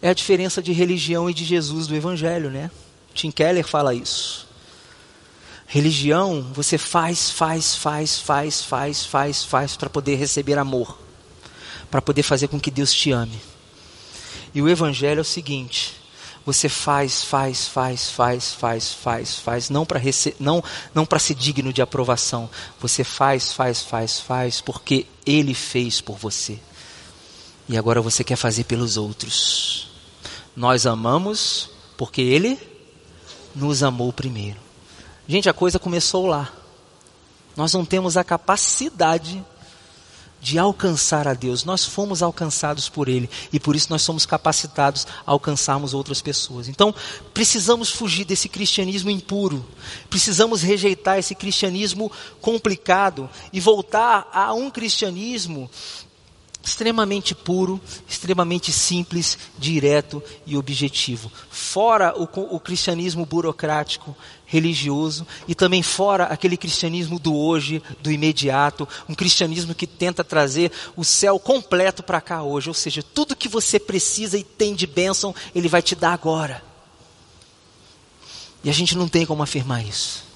É 0.00 0.08
a 0.08 0.14
diferença 0.14 0.62
de 0.62 0.72
religião 0.72 1.28
e 1.28 1.34
de 1.34 1.44
Jesus 1.44 1.86
do 1.86 1.96
Evangelho, 1.96 2.48
né? 2.48 2.70
Tim 3.12 3.30
Keller 3.30 3.66
fala 3.66 3.92
isso. 3.92 4.46
Religião, 5.66 6.46
você 6.52 6.78
faz, 6.78 7.30
faz, 7.30 7.74
faz, 7.74 8.20
faz, 8.20 8.62
faz, 8.62 9.04
faz, 9.04 9.44
faz 9.44 9.76
para 9.76 9.90
poder 9.90 10.14
receber 10.14 10.58
amor, 10.58 10.96
para 11.90 12.00
poder 12.00 12.22
fazer 12.22 12.46
com 12.46 12.60
que 12.60 12.70
Deus 12.70 12.92
te 12.92 13.10
ame. 13.10 13.40
E 14.54 14.62
o 14.62 14.68
Evangelho 14.68 15.18
é 15.18 15.22
o 15.22 15.24
seguinte: 15.24 15.95
você 16.46 16.68
faz, 16.68 17.24
faz, 17.24 17.66
faz, 17.66 18.08
faz, 18.08 18.52
faz, 18.52 18.92
faz, 18.94 19.34
faz, 19.34 19.68
não 19.68 19.84
para 19.84 20.00
não 20.38 20.62
não 20.94 21.04
para 21.04 21.18
ser 21.18 21.34
digno 21.34 21.72
de 21.72 21.82
aprovação. 21.82 22.48
Você 22.80 23.02
faz, 23.02 23.52
faz, 23.52 23.82
faz, 23.82 24.20
faz 24.20 24.60
porque 24.60 25.06
ele 25.26 25.54
fez 25.54 26.00
por 26.00 26.16
você. 26.16 26.60
E 27.68 27.76
agora 27.76 28.00
você 28.00 28.22
quer 28.22 28.36
fazer 28.36 28.62
pelos 28.62 28.96
outros. 28.96 29.88
Nós 30.54 30.86
amamos 30.86 31.68
porque 31.96 32.22
ele 32.22 32.56
nos 33.52 33.82
amou 33.82 34.12
primeiro. 34.12 34.60
Gente, 35.26 35.48
a 35.48 35.52
coisa 35.52 35.80
começou 35.80 36.28
lá. 36.28 36.52
Nós 37.56 37.72
não 37.72 37.84
temos 37.84 38.16
a 38.16 38.22
capacidade 38.22 39.44
de 40.40 40.58
alcançar 40.58 41.26
a 41.26 41.34
Deus. 41.34 41.64
Nós 41.64 41.84
fomos 41.84 42.22
alcançados 42.22 42.88
por 42.88 43.08
Ele 43.08 43.28
e 43.52 43.58
por 43.58 43.74
isso 43.74 43.88
nós 43.90 44.02
somos 44.02 44.24
capacitados 44.24 45.06
a 45.26 45.32
alcançarmos 45.32 45.94
outras 45.94 46.20
pessoas. 46.20 46.68
Então, 46.68 46.94
precisamos 47.34 47.90
fugir 47.90 48.24
desse 48.24 48.48
cristianismo 48.48 49.10
impuro, 49.10 49.64
precisamos 50.08 50.62
rejeitar 50.62 51.18
esse 51.18 51.34
cristianismo 51.34 52.10
complicado 52.40 53.28
e 53.52 53.60
voltar 53.60 54.28
a 54.32 54.52
um 54.54 54.70
cristianismo 54.70 55.70
extremamente 56.66 57.32
puro, 57.32 57.80
extremamente 58.08 58.72
simples, 58.72 59.38
direto 59.56 60.20
e 60.44 60.56
objetivo. 60.56 61.30
Fora 61.48 62.12
o, 62.18 62.24
o, 62.56 62.58
cristianismo 62.58 63.24
burocrático, 63.24 64.16
religioso 64.44 65.24
e 65.46 65.54
também 65.54 65.80
fora 65.80 66.24
aquele 66.24 66.56
cristianismo 66.56 67.20
do 67.20 67.36
hoje, 67.36 67.80
do 68.02 68.10
imediato, 68.10 68.88
um 69.08 69.14
cristianismo 69.14 69.76
que 69.76 69.86
tenta 69.86 70.24
trazer 70.24 70.72
o 70.96 71.04
céu 71.04 71.38
completo 71.38 72.02
para 72.02 72.20
cá 72.20 72.42
hoje, 72.42 72.68
ou 72.68 72.74
seja, 72.74 73.00
tudo 73.00 73.36
que 73.36 73.48
você 73.48 73.78
precisa 73.78 74.36
e 74.36 74.42
tem 74.42 74.74
de 74.74 74.88
bênção, 74.88 75.32
ele 75.54 75.68
vai 75.68 75.80
te 75.80 75.94
dar 75.94 76.12
agora. 76.12 76.64
E 78.64 78.68
a 78.68 78.72
gente 78.72 78.96
não 78.96 79.06
tem 79.06 79.24
como 79.24 79.42
afirmar 79.42 79.86
isso. 79.86 80.26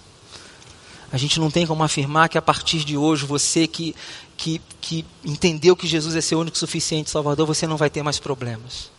A 1.13 1.17
gente 1.17 1.41
não 1.41 1.51
tem 1.51 1.67
como 1.67 1.83
afirmar 1.83 2.29
que 2.29 2.39
a 2.39 2.43
partir 2.43 2.85
de 2.85 2.97
hoje 2.97 3.27
você 3.27 3.67
que, 3.67 3.97
que, 4.41 4.59
que 4.81 5.05
entendeu 5.23 5.77
que 5.77 5.87
Jesus 5.87 6.17
é 6.17 6.21
seu 6.23 6.41
único 6.41 6.57
suficiente 6.57 7.11
Salvador, 7.11 7.47
você 7.47 7.67
não 7.67 7.77
vai 7.77 7.91
ter 7.91 8.03
mais 8.03 8.19
problemas. 8.19 8.91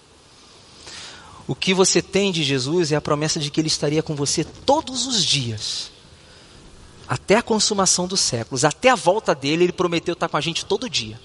O 1.47 1.56
que 1.56 1.73
você 1.73 1.99
tem 1.99 2.32
de 2.32 2.43
Jesus 2.43 2.91
é 2.91 2.95
a 2.95 3.01
promessa 3.01 3.39
de 3.39 3.49
que 3.49 3.60
Ele 3.60 3.67
estaria 3.67 4.04
com 4.04 4.15
você 4.15 4.43
todos 4.43 5.08
os 5.08 5.25
dias, 5.25 5.91
até 7.08 7.38
a 7.38 7.41
consumação 7.41 8.08
dos 8.08 8.19
séculos, 8.19 8.63
até 8.63 8.89
a 8.89 8.95
volta 8.95 9.34
dele, 9.34 9.63
Ele 9.63 9.71
prometeu 9.71 10.13
estar 10.13 10.30
com 10.30 10.38
a 10.38 10.41
gente 10.41 10.63
todo 10.63 10.88
dia. 10.88 11.19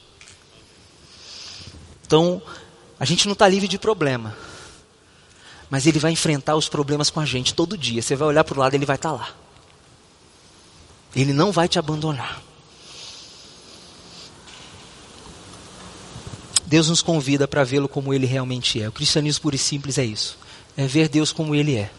Então, 2.07 2.41
a 2.99 3.05
gente 3.05 3.27
não 3.27 3.35
está 3.35 3.47
livre 3.47 3.69
de 3.69 3.79
problema, 3.79 4.35
mas 5.69 5.87
Ele 5.87 5.99
vai 5.99 6.13
enfrentar 6.13 6.57
os 6.57 6.71
problemas 6.71 7.11
com 7.11 7.21
a 7.21 7.27
gente 7.27 7.53
todo 7.53 7.77
dia. 7.77 8.01
Você 8.01 8.17
vai 8.17 8.29
olhar 8.29 8.45
para 8.45 8.57
o 8.57 8.61
lado, 8.61 8.73
Ele 8.73 8.87
vai 8.87 8.97
estar 8.97 9.13
lá. 9.13 9.29
Ele 11.15 11.35
não 11.35 11.53
vai 11.53 11.69
te 11.69 11.79
abandonar. 11.79 12.46
Deus 16.67 16.89
nos 16.89 17.01
convida 17.01 17.47
para 17.47 17.63
vê-lo 17.63 17.89
como 17.89 18.13
ele 18.13 18.27
realmente 18.27 18.83
é. 18.83 18.89
O 18.89 18.93
cristianismo 18.93 19.43
puro 19.43 19.55
e 19.55 19.59
simples 19.59 19.99
é 19.99 20.05
isso. 20.05 20.37
É 20.77 20.87
ver 20.87 21.09
Deus 21.09 21.33
como 21.33 21.55
ele 21.55 21.77
é. 21.77 21.91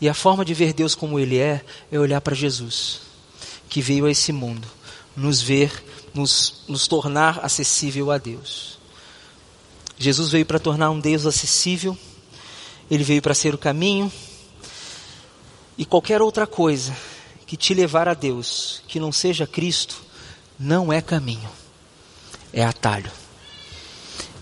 E 0.00 0.08
a 0.08 0.14
forma 0.14 0.44
de 0.44 0.54
ver 0.54 0.72
Deus 0.72 0.94
como 0.94 1.18
ele 1.18 1.38
é 1.38 1.64
é 1.90 1.98
olhar 1.98 2.20
para 2.20 2.34
Jesus, 2.34 3.00
que 3.68 3.80
veio 3.80 4.06
a 4.06 4.10
esse 4.10 4.32
mundo, 4.32 4.66
nos 5.16 5.40
ver, 5.40 5.72
nos, 6.12 6.62
nos 6.68 6.86
tornar 6.86 7.40
acessível 7.42 8.10
a 8.10 8.18
Deus. 8.18 8.78
Jesus 9.98 10.30
veio 10.30 10.46
para 10.46 10.58
tornar 10.58 10.90
um 10.90 11.00
Deus 11.00 11.26
acessível, 11.26 11.96
ele 12.90 13.04
veio 13.04 13.22
para 13.22 13.34
ser 13.34 13.54
o 13.54 13.58
caminho, 13.58 14.12
e 15.78 15.84
qualquer 15.84 16.20
outra 16.22 16.46
coisa 16.46 16.96
que 17.46 17.56
te 17.56 17.74
levar 17.74 18.08
a 18.08 18.14
Deus, 18.14 18.82
que 18.86 19.00
não 19.00 19.12
seja 19.12 19.46
Cristo, 19.46 19.96
não 20.58 20.92
é 20.92 21.00
caminho, 21.00 21.48
é 22.52 22.64
atalho. 22.64 23.10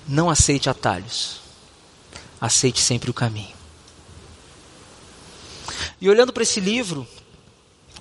Não 0.07 0.29
aceite 0.29 0.69
atalhos, 0.69 1.41
aceite 2.41 2.81
sempre 2.81 3.11
o 3.11 3.15
caminho. 3.15 3.55
E 6.01 6.09
olhando 6.09 6.33
para 6.33 6.43
esse 6.43 6.61
livro, 6.61 7.07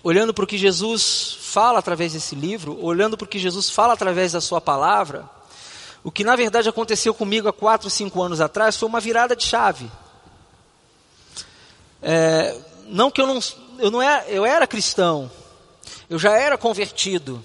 olhando 0.04 0.34
para 0.34 0.44
o 0.44 0.48
que 0.48 0.58
Jesus 0.58 1.38
fala 1.40 1.80
através 1.80 2.14
desse 2.14 2.34
livro, 2.36 2.84
olhando 2.84 3.18
para 3.18 3.26
o 3.26 3.28
que 3.28 3.38
Jesus 3.38 3.70
fala 3.70 3.94
através 3.94 4.32
da 4.32 4.42
Sua 4.42 4.60
palavra, 4.60 5.30
o 6.04 6.12
que 6.12 6.24
na 6.24 6.36
verdade 6.36 6.68
aconteceu 6.68 7.14
comigo 7.14 7.48
há 7.48 7.54
quatro, 7.54 7.90
cinco 7.90 8.22
anos 8.22 8.42
atrás 8.42 8.76
foi 8.76 8.90
uma 8.90 9.00
virada 9.00 9.36
de 9.36 9.44
chave. 9.44 9.90
É, 12.02 12.58
não 12.88 13.12
que 13.12 13.22
eu 13.22 13.28
não, 13.28 13.40
eu 13.78 13.92
não 13.92 14.02
era, 14.02 14.28
eu 14.28 14.44
era 14.44 14.66
cristão, 14.66 15.30
eu 16.10 16.18
já 16.18 16.36
era 16.36 16.58
convertido, 16.58 17.44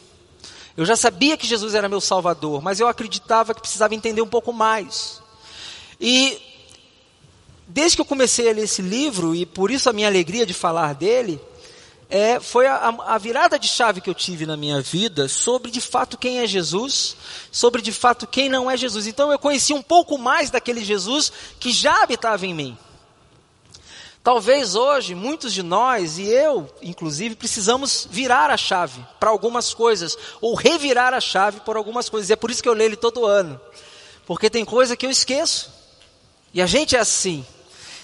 eu 0.77 0.85
já 0.85 0.97
sabia 0.97 1.37
que 1.37 1.47
Jesus 1.47 1.75
era 1.75 1.89
meu 1.89 2.01
Salvador, 2.01 2.63
mas 2.63 2.81
eu 2.81 2.89
acreditava 2.89 3.55
que 3.55 3.61
precisava 3.61 3.95
entender 3.95 4.21
um 4.21 4.29
pouco 4.29 4.53
mais. 4.53 5.23
E 6.01 6.39
desde 7.67 7.97
que 7.97 8.01
eu 8.01 8.07
comecei 8.07 8.51
a 8.51 8.53
ler 8.53 8.65
esse 8.65 8.83
livro, 8.83 9.35
e 9.35 9.47
por 9.47 9.71
isso 9.71 9.89
a 9.89 9.93
minha 9.93 10.07
alegria 10.07 10.45
de 10.45 10.53
falar 10.53 10.95
dele, 10.95 11.41
é, 12.09 12.39
foi 12.39 12.67
a, 12.67 12.95
a, 13.07 13.19
virada 13.19 13.59
de 13.59 13.67
chave 13.67 14.01
que 14.01 14.09
eu 14.09 14.15
tive 14.15 14.47
na 14.47 14.57
minha 14.57 14.81
vida 14.81 15.29
sobre 15.29 15.71
de 15.71 15.81
fato 15.81 16.17
quem 16.17 16.39
é 16.39 16.47
Jesus, 16.47 17.17
sobre 17.51 17.83
de 17.83 17.91
fato 17.91 18.27
quem 18.27 18.49
não 18.49 18.71
é 18.71 18.77
Jesus. 18.77 19.07
Então 19.07 19.33
eu 19.33 19.39
conheci 19.39 19.73
um 19.73 19.83
pouco 19.83 20.17
mais 20.17 20.51
daquele 20.51 20.85
Jesus 20.85 21.33
que 21.59 21.73
já 21.73 22.03
habitava 22.03 22.47
em 22.47 22.55
mim. 22.55 22.79
Talvez 24.27 24.75
hoje 24.75 25.15
muitos 25.15 25.53
de 25.53 25.63
nós, 25.63 26.19
e 26.19 26.25
eu 26.25 26.69
inclusive, 26.83 27.37
precisamos 27.37 28.09
virar 28.11 28.51
a 28.51 28.57
chave 28.57 29.01
para 29.21 29.31
algumas 29.31 29.73
coisas, 29.73 30.19
ou 30.41 30.57
revirar 30.57 31.15
a 31.15 31.21
chave 31.21 31.61
por 31.61 31.77
algumas 31.77 32.09
coisas. 32.09 32.29
E 32.29 32.33
é 32.33 32.37
por 32.37 32.51
isso 32.51 32.61
que 32.61 32.69
eu 32.69 32.73
leio 32.73 32.89
ele 32.89 32.97
todo 32.97 33.25
ano, 33.25 33.61
porque 34.27 34.51
tem 34.51 34.65
coisa 34.65 34.97
que 34.97 35.07
eu 35.07 35.11
esqueço, 35.13 35.73
e 36.53 36.61
a 36.61 36.67
gente 36.67 36.97
é 36.97 36.99
assim. 36.99 37.47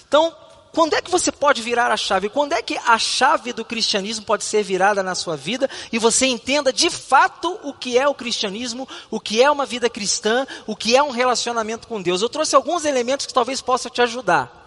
Então, 0.07 0.33
quando 0.71 0.93
é 0.93 1.01
que 1.01 1.11
você 1.11 1.29
pode 1.29 1.61
virar 1.61 1.91
a 1.91 1.97
chave? 1.97 2.29
Quando 2.29 2.53
é 2.53 2.61
que 2.61 2.77
a 2.77 2.97
chave 2.97 3.51
do 3.51 3.65
cristianismo 3.65 4.23
pode 4.23 4.45
ser 4.45 4.63
virada 4.63 5.03
na 5.03 5.15
sua 5.15 5.35
vida 5.35 5.69
e 5.91 5.99
você 5.99 6.25
entenda 6.25 6.71
de 6.71 6.89
fato 6.89 7.59
o 7.63 7.73
que 7.73 7.97
é 7.99 8.07
o 8.07 8.15
cristianismo, 8.15 8.87
o 9.11 9.19
que 9.19 9.43
é 9.43 9.51
uma 9.51 9.65
vida 9.65 9.89
cristã, 9.89 10.47
o 10.65 10.73
que 10.73 10.95
é 10.95 11.03
um 11.03 11.11
relacionamento 11.11 11.85
com 11.85 12.01
Deus? 12.01 12.21
Eu 12.21 12.29
trouxe 12.29 12.55
alguns 12.55 12.85
elementos 12.85 13.25
que 13.25 13.33
talvez 13.33 13.59
possam 13.59 13.91
te 13.91 14.01
ajudar 14.01 14.62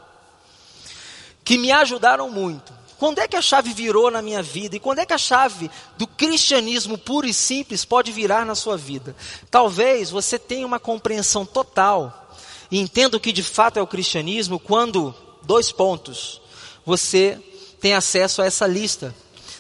que 1.47 1.57
me 1.57 1.71
ajudaram 1.71 2.29
muito. 2.29 2.75
Quando 2.99 3.21
é 3.21 3.29
que 3.29 3.37
a 3.37 3.41
chave 3.41 3.73
virou 3.73 4.11
na 4.11 4.21
minha 4.21 4.43
vida? 4.43 4.75
E 4.75 4.81
quando 4.81 4.99
é 4.99 5.07
que 5.07 5.13
a 5.13 5.19
chave 5.19 5.71
do 5.97 6.05
cristianismo 6.05 6.99
puro 6.99 7.25
e 7.25 7.33
simples 7.33 7.85
pode 7.85 8.11
virar 8.11 8.45
na 8.45 8.57
sua 8.57 8.77
vida? 8.77 9.15
Talvez 9.49 10.11
você 10.11 10.41
tenha 10.41 10.67
uma 10.67 10.81
compreensão 10.81 11.47
total 11.47 12.35
e 12.69 12.81
entenda 12.81 13.17
o 13.17 13.21
que 13.21 13.31
de 13.31 13.45
fato 13.45 13.79
é 13.79 13.83
o 13.83 13.87
cristianismo 13.87 14.59
quando, 14.59 15.15
dois 15.45 15.71
pontos, 15.71 16.41
você 16.85 17.39
tem 17.81 17.95
acesso 17.95 18.43
a 18.43 18.47
essa 18.47 18.67
lista 18.67 19.15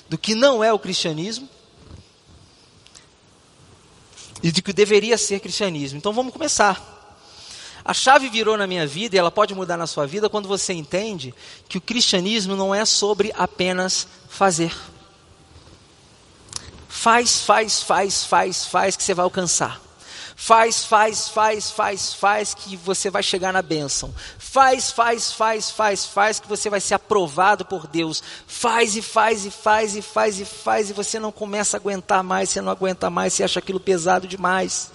do 0.08 0.18
que 0.18 0.34
não 0.34 0.64
é 0.64 0.72
o 0.72 0.80
cristianismo 0.80 1.48
e 4.42 4.50
do 4.50 4.60
que 4.60 4.72
deveria 4.72 5.16
ser 5.16 5.38
cristianismo. 5.38 5.98
Então 5.98 6.12
vamos 6.12 6.32
começar. 6.32 6.95
A 7.88 7.94
chave 7.94 8.28
virou 8.28 8.56
na 8.56 8.66
minha 8.66 8.84
vida 8.84 9.14
e 9.14 9.18
ela 9.18 9.30
pode 9.30 9.54
mudar 9.54 9.76
na 9.76 9.86
sua 9.86 10.08
vida 10.08 10.28
quando 10.28 10.48
você 10.48 10.72
entende 10.72 11.32
que 11.68 11.78
o 11.78 11.80
cristianismo 11.80 12.56
não 12.56 12.74
é 12.74 12.84
sobre 12.84 13.32
apenas 13.36 14.08
fazer. 14.28 14.76
Faz, 16.88 17.42
faz, 17.42 17.80
faz, 17.80 18.24
faz, 18.24 18.66
faz 18.66 18.96
que 18.96 19.04
você 19.04 19.14
vai 19.14 19.22
alcançar. 19.22 19.80
Faz, 20.38 20.84
faz, 20.84 21.30
faz, 21.30 21.70
faz, 21.70 22.12
faz 22.12 22.52
que 22.52 22.76
você 22.76 23.08
vai 23.08 23.22
chegar 23.22 23.54
na 23.54 23.62
bênção. 23.62 24.14
Faz, 24.38 24.90
faz, 24.90 25.32
faz, 25.32 25.70
faz, 25.70 26.04
faz 26.04 26.38
que 26.38 26.46
você 26.46 26.68
vai 26.68 26.78
ser 26.78 26.92
aprovado 26.92 27.64
por 27.64 27.86
Deus. 27.86 28.22
Faz 28.46 28.94
e 28.96 29.00
faz 29.00 29.46
e 29.46 29.50
faz 29.50 29.96
e 29.96 30.02
faz 30.02 30.38
e 30.38 30.44
faz 30.44 30.90
e 30.90 30.92
você 30.92 31.18
não 31.18 31.32
começa 31.32 31.78
a 31.78 31.80
aguentar 31.80 32.22
mais, 32.22 32.50
você 32.50 32.60
não 32.60 32.70
aguenta 32.70 33.08
mais, 33.08 33.32
você 33.32 33.44
acha 33.44 33.58
aquilo 33.58 33.80
pesado 33.80 34.28
demais. 34.28 34.90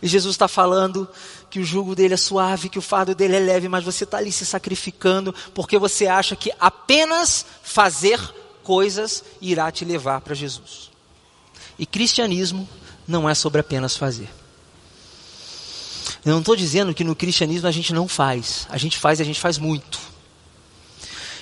E 0.00 0.08
Jesus 0.08 0.34
está 0.34 0.48
falando 0.48 1.06
que 1.50 1.60
o 1.60 1.64
jugo 1.64 1.94
dele 1.94 2.14
é 2.14 2.16
suave, 2.16 2.70
que 2.70 2.78
o 2.78 2.82
fardo 2.82 3.14
dele 3.14 3.36
é 3.36 3.40
leve, 3.40 3.68
mas 3.68 3.84
você 3.84 4.04
está 4.04 4.16
ali 4.16 4.32
se 4.32 4.46
sacrificando 4.46 5.34
porque 5.54 5.78
você 5.78 6.06
acha 6.06 6.34
que 6.34 6.50
apenas 6.58 7.44
fazer 7.62 8.18
coisas 8.62 9.22
irá 9.42 9.70
te 9.70 9.84
levar 9.84 10.22
para 10.22 10.34
Jesus. 10.34 10.90
E 11.78 11.84
cristianismo 11.84 12.66
não 13.06 13.28
é 13.28 13.34
sobre 13.34 13.60
apenas 13.60 13.94
fazer. 13.94 14.45
Eu 16.26 16.32
não 16.32 16.40
estou 16.40 16.56
dizendo 16.56 16.92
que 16.92 17.04
no 17.04 17.14
cristianismo 17.14 17.68
a 17.68 17.70
gente 17.70 17.94
não 17.94 18.08
faz. 18.08 18.66
A 18.68 18.76
gente 18.76 18.98
faz 18.98 19.20
e 19.20 19.22
a 19.22 19.24
gente 19.24 19.38
faz 19.38 19.58
muito. 19.58 20.00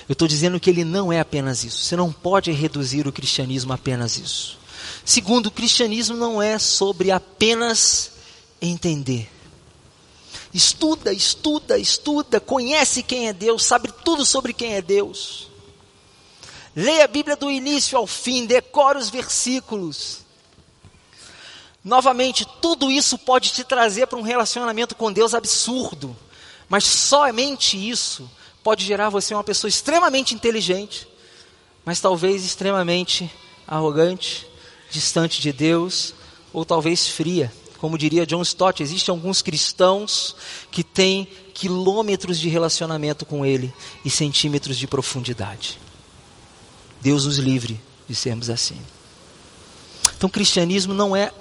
Eu 0.07 0.13
estou 0.13 0.27
dizendo 0.27 0.59
que 0.59 0.69
ele 0.69 0.85
não 0.85 1.11
é 1.11 1.19
apenas 1.19 1.63
isso. 1.63 1.81
Você 1.81 1.95
não 1.95 2.11
pode 2.11 2.51
reduzir 2.51 3.07
o 3.07 3.11
cristianismo 3.11 3.71
a 3.71 3.75
apenas 3.75 4.19
isso. 4.19 4.59
Segundo, 5.03 5.47
o 5.47 5.51
cristianismo 5.51 6.15
não 6.15 6.39
é 6.39 6.59
sobre 6.59 7.09
apenas 7.09 8.11
entender. 8.61 9.27
Estuda, 10.53 11.11
estuda, 11.11 11.79
estuda, 11.79 12.39
conhece 12.39 13.01
quem 13.01 13.27
é 13.27 13.33
Deus, 13.33 13.65
sabe 13.65 13.91
tudo 14.03 14.23
sobre 14.23 14.53
quem 14.53 14.75
é 14.75 14.83
Deus. 14.83 15.49
Leia 16.75 17.05
a 17.05 17.07
Bíblia 17.07 17.35
do 17.35 17.49
início 17.49 17.97
ao 17.97 18.05
fim, 18.05 18.45
decore 18.45 18.99
os 18.99 19.09
versículos. 19.09 20.24
Novamente, 21.85 22.47
tudo 22.59 22.89
isso 22.89 23.15
pode 23.15 23.51
te 23.51 23.63
trazer 23.63 24.07
para 24.07 24.17
um 24.17 24.23
relacionamento 24.23 24.95
com 24.95 25.13
Deus 25.13 25.35
absurdo, 25.35 26.17
mas 26.67 26.83
somente 26.83 27.77
isso 27.77 28.27
pode 28.63 28.83
gerar 28.83 29.09
você 29.09 29.35
uma 29.35 29.43
pessoa 29.43 29.69
extremamente 29.69 30.33
inteligente, 30.33 31.07
mas 31.85 32.01
talvez 32.01 32.43
extremamente 32.43 33.31
arrogante, 33.67 34.47
distante 34.89 35.39
de 35.39 35.53
Deus, 35.53 36.15
ou 36.51 36.65
talvez 36.65 37.07
fria. 37.07 37.53
Como 37.77 37.99
diria 37.99 38.25
John 38.25 38.41
Stott, 38.41 38.81
existem 38.81 39.13
alguns 39.13 39.43
cristãos 39.43 40.35
que 40.71 40.83
têm 40.83 41.27
quilômetros 41.53 42.39
de 42.39 42.49
relacionamento 42.49 43.27
com 43.27 43.45
Ele 43.45 43.71
e 44.03 44.09
centímetros 44.09 44.75
de 44.75 44.87
profundidade. 44.87 45.79
Deus 46.99 47.27
nos 47.27 47.37
livre 47.37 47.79
de 48.09 48.15
sermos 48.15 48.49
assim. 48.49 48.81
Então, 50.17 50.27
cristianismo 50.27 50.91
não 50.91 51.15
é 51.15 51.31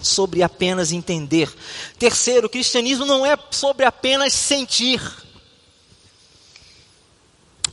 sobre 0.00 0.42
apenas 0.42 0.92
entender. 0.92 1.52
Terceiro, 1.98 2.46
o 2.46 2.50
cristianismo 2.50 3.04
não 3.04 3.24
é 3.24 3.36
sobre 3.50 3.84
apenas 3.84 4.32
sentir. 4.32 5.00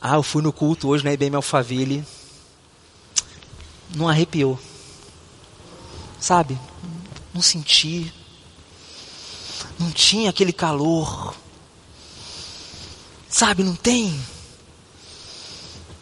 Ah, 0.01 0.15
eu 0.15 0.23
fui 0.23 0.41
no 0.41 0.53
culto 0.53 0.87
hoje 0.87 1.03
na 1.03 1.13
IBM 1.13 1.35
Alphaville. 1.35 2.05
Não 3.95 4.07
arrepiou. 4.07 4.59
Sabe? 6.19 6.59
Não 7.33 7.41
senti. 7.41 8.13
Não 9.79 9.91
tinha 9.91 10.29
aquele 10.29 10.53
calor. 10.53 11.35
Sabe, 13.29 13.63
não 13.63 13.75
tem. 13.75 14.17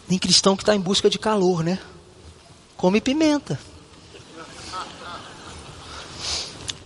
Tem 0.08 0.20
cristão 0.20 0.56
que 0.56 0.64
está 0.64 0.76
em 0.76 0.80
busca 0.80 1.10
de 1.10 1.18
calor, 1.18 1.64
né? 1.64 1.80
Come 2.78 3.02
pimenta. 3.02 3.60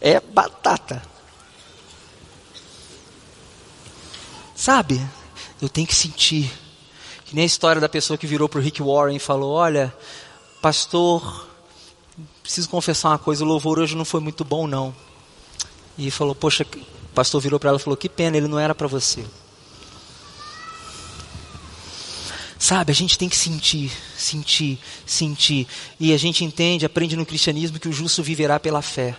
É 0.08 0.22
batata. 0.22 1.04
Sabe? 4.56 5.06
Eu 5.62 5.68
tenho 5.68 5.86
que 5.86 5.94
sentir. 5.94 6.50
Que 7.26 7.36
nem 7.36 7.44
a 7.44 7.46
história 7.46 7.82
da 7.82 7.90
pessoa 7.90 8.18
que 8.18 8.26
virou 8.26 8.48
para 8.48 8.60
o 8.60 8.62
Rick 8.62 8.82
Warren 8.82 9.18
e 9.18 9.20
falou: 9.20 9.54
Olha, 9.54 9.94
pastor, 10.62 11.50
preciso 12.42 12.70
confessar 12.70 13.10
uma 13.10 13.20
coisa, 13.20 13.44
o 13.44 13.48
louvor 13.48 13.80
hoje 13.80 13.98
não 13.98 14.06
foi 14.06 14.22
muito 14.22 14.46
bom, 14.46 14.66
não. 14.66 14.96
E 15.98 16.10
falou: 16.10 16.34
Poxa, 16.34 16.64
o 16.64 17.14
pastor 17.14 17.42
virou 17.42 17.60
para 17.60 17.72
ela 17.72 17.78
e 17.78 17.84
falou: 17.84 17.98
Que 17.98 18.08
pena, 18.08 18.38
ele 18.38 18.48
não 18.48 18.58
era 18.58 18.74
para 18.74 18.88
você. 18.88 19.26
Sabe, 22.58 22.94
a 22.94 22.96
gente 22.96 23.18
tem 23.18 23.28
que 23.28 23.36
sentir, 23.36 23.92
sentir, 24.18 24.80
sentir. 25.06 25.68
E 26.00 26.14
a 26.14 26.18
gente 26.18 26.46
entende, 26.46 26.86
aprende 26.86 27.18
no 27.18 27.26
cristianismo 27.26 27.78
que 27.78 27.90
o 27.90 27.94
justo 27.94 28.24
viverá 28.24 28.58
pela 28.58 28.82
fé. 28.82 29.18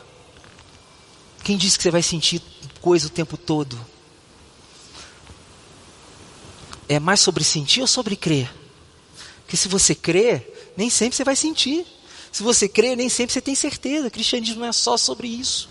Quem 1.49 1.57
disse 1.57 1.79
que 1.79 1.83
você 1.83 1.91
vai 1.91 2.03
sentir 2.03 2.43
coisa 2.79 3.07
o 3.07 3.11
tempo 3.11 3.39
todo? 3.39 3.81
É 6.87 7.01
mais 7.01 7.21
sobre 7.21 7.43
sentir 7.43 7.81
ou 7.81 7.87
sobre 7.87 8.17
crer? 8.17 8.55
Porque 9.41 9.57
se 9.57 9.67
você 9.67 9.95
crê, 9.95 10.47
nem 10.77 10.91
sempre 10.91 11.17
você 11.17 11.25
vai 11.25 11.35
sentir. 11.35 11.87
Se 12.31 12.43
você 12.43 12.69
crê, 12.69 12.95
nem 12.95 13.09
sempre 13.09 13.33
você 13.33 13.41
tem 13.41 13.55
certeza. 13.55 14.09
O 14.09 14.11
cristianismo 14.11 14.61
não 14.61 14.67
é 14.67 14.73
só 14.73 14.99
sobre 14.99 15.27
isso. 15.27 15.71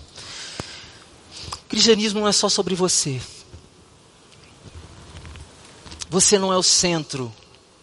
O 1.54 1.70
cristianismo 1.70 2.22
não 2.22 2.28
é 2.28 2.32
só 2.32 2.50
sobre 2.50 2.74
você. 2.74 3.22
Você 6.10 6.40
não 6.40 6.52
é 6.52 6.58
o 6.58 6.63
centro 6.63 7.32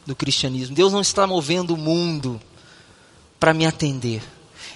do 0.04 0.16
cristianismo. 0.16 0.74
Deus 0.74 0.92
não 0.92 1.00
está 1.00 1.28
movendo 1.28 1.74
o 1.74 1.78
mundo 1.78 2.40
para 3.38 3.54
me 3.54 3.64
atender. 3.64 4.20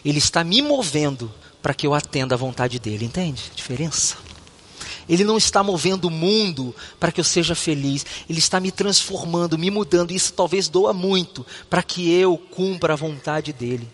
Ele 0.05 0.19
está 0.19 0.45
me 0.45 0.63
movendo 0.63 1.35
para 1.63 1.75
que 1.75 1.87
eu 1.87 1.95
atenda 1.95 2.35
a 2.35 2.39
vontade 2.39 2.79
dele. 2.79 3.05
Entende 3.05 3.51
a 3.53 3.55
diferença? 3.55 4.17
Ele 5.09 5.25
não 5.25 5.39
está 5.39 5.63
movendo 5.63 6.07
o 6.07 6.11
mundo 6.11 6.75
para 7.01 7.11
que 7.11 7.21
eu 7.21 7.25
seja 7.25 7.55
feliz. 7.55 8.05
Ele 8.29 8.39
está 8.39 8.61
me 8.61 8.71
transformando, 8.71 9.59
me 9.59 9.71
mudando. 9.71 10.11
Isso 10.11 10.33
talvez 10.33 10.69
doa 10.69 10.93
muito 10.93 11.47
para 11.71 11.83
que 11.83 12.13
eu 12.13 12.37
cumpra 12.37 12.93
a 12.93 12.97
vontade 12.97 13.53
dele. 13.53 13.89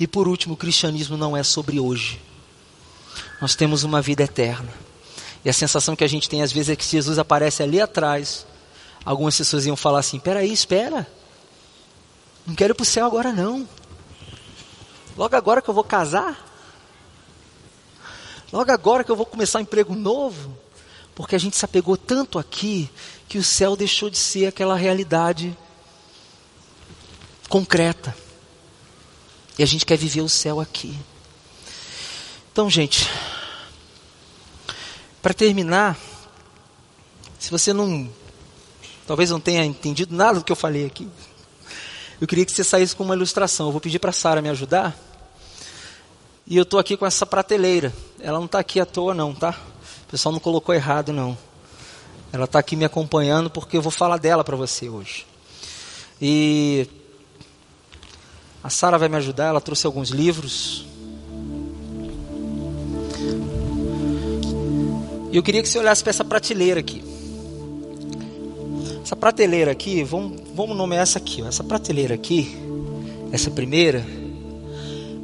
E 0.00 0.06
por 0.06 0.26
último, 0.26 0.54
o 0.54 0.56
cristianismo 0.56 1.16
não 1.16 1.36
é 1.36 1.42
sobre 1.42 1.78
hoje. 1.78 2.20
Nós 3.40 3.54
temos 3.54 3.84
uma 3.84 4.00
vida 4.00 4.22
eterna. 4.22 4.72
E 5.44 5.50
a 5.50 5.52
sensação 5.52 5.94
que 5.94 6.02
a 6.02 6.08
gente 6.08 6.28
tem 6.28 6.42
às 6.42 6.50
vezes 6.50 6.70
é 6.70 6.76
que 6.76 6.84
Jesus 6.84 7.18
aparece 7.18 7.62
ali 7.62 7.80
atrás 7.80 8.46
algumas 9.04 9.36
pessoas 9.36 9.66
iam 9.66 9.76
falar 9.76 9.98
assim: 9.98 10.18
peraí, 10.18 10.50
espera. 10.50 11.06
Não 12.46 12.54
quero 12.54 12.72
ir 12.72 12.74
para 12.74 12.82
o 12.82 12.86
céu 12.86 13.06
agora 13.06 13.32
não. 13.32 13.68
Logo 15.16 15.36
agora 15.36 15.60
que 15.60 15.68
eu 15.68 15.74
vou 15.74 15.84
casar. 15.84 16.52
Logo 18.54 18.70
agora 18.70 19.02
que 19.02 19.10
eu 19.10 19.16
vou 19.16 19.26
começar 19.26 19.58
um 19.58 19.62
emprego 19.62 19.96
novo. 19.96 20.56
Porque 21.12 21.34
a 21.34 21.38
gente 21.38 21.56
se 21.56 21.64
apegou 21.64 21.96
tanto 21.96 22.38
aqui 22.38 22.88
que 23.28 23.36
o 23.36 23.42
céu 23.42 23.74
deixou 23.74 24.08
de 24.08 24.16
ser 24.16 24.46
aquela 24.46 24.76
realidade 24.76 25.56
concreta. 27.48 28.16
E 29.58 29.62
a 29.64 29.66
gente 29.66 29.84
quer 29.84 29.98
viver 29.98 30.20
o 30.20 30.28
céu 30.28 30.60
aqui. 30.60 30.96
Então, 32.52 32.70
gente, 32.70 33.10
para 35.20 35.34
terminar, 35.34 35.98
se 37.40 37.50
você 37.50 37.72
não 37.72 38.08
Talvez 39.06 39.30
não 39.30 39.40
tenha 39.40 39.64
entendido 39.64 40.14
nada 40.14 40.38
do 40.38 40.44
que 40.44 40.52
eu 40.52 40.56
falei 40.56 40.86
aqui. 40.86 41.08
Eu 42.20 42.26
queria 42.26 42.44
que 42.46 42.52
você 42.52 42.64
saísse 42.64 42.96
com 42.96 43.04
uma 43.04 43.14
ilustração. 43.14 43.66
Eu 43.66 43.72
vou 43.72 43.80
pedir 43.80 43.98
para 43.98 44.10
a 44.10 44.14
Sara 44.14 44.40
me 44.40 44.48
ajudar. 44.48 44.96
E 46.46 46.56
eu 46.56 46.62
estou 46.62 46.78
aqui 46.78 46.96
com 46.96 47.04
essa 47.04 47.26
prateleira. 47.26 47.92
Ela 48.24 48.38
não 48.38 48.46
está 48.46 48.58
aqui 48.58 48.80
à 48.80 48.86
toa, 48.86 49.12
não, 49.12 49.34
tá? 49.34 49.54
O 50.06 50.10
pessoal 50.10 50.32
não 50.32 50.40
colocou 50.40 50.74
errado, 50.74 51.12
não. 51.12 51.36
Ela 52.32 52.46
está 52.46 52.58
aqui 52.58 52.74
me 52.74 52.86
acompanhando 52.86 53.50
porque 53.50 53.76
eu 53.76 53.82
vou 53.82 53.92
falar 53.92 54.16
dela 54.16 54.42
para 54.42 54.56
você 54.56 54.88
hoje. 54.88 55.26
E 56.18 56.88
a 58.62 58.70
Sara 58.70 58.96
vai 58.96 59.10
me 59.10 59.16
ajudar. 59.16 59.48
Ela 59.48 59.60
trouxe 59.60 59.84
alguns 59.84 60.08
livros. 60.08 60.86
E 65.30 65.36
eu 65.36 65.42
queria 65.42 65.62
que 65.62 65.68
você 65.68 65.78
olhasse 65.78 66.02
para 66.02 66.08
essa 66.08 66.24
prateleira 66.24 66.80
aqui. 66.80 67.04
Essa 69.02 69.14
prateleira 69.14 69.70
aqui, 69.70 70.02
vamos, 70.02 70.40
vamos 70.54 70.74
nomear 70.74 71.02
essa 71.02 71.18
aqui. 71.18 71.42
Ó. 71.42 71.46
Essa 71.46 71.62
prateleira 71.62 72.14
aqui, 72.14 72.56
essa 73.30 73.50
primeira, 73.50 74.02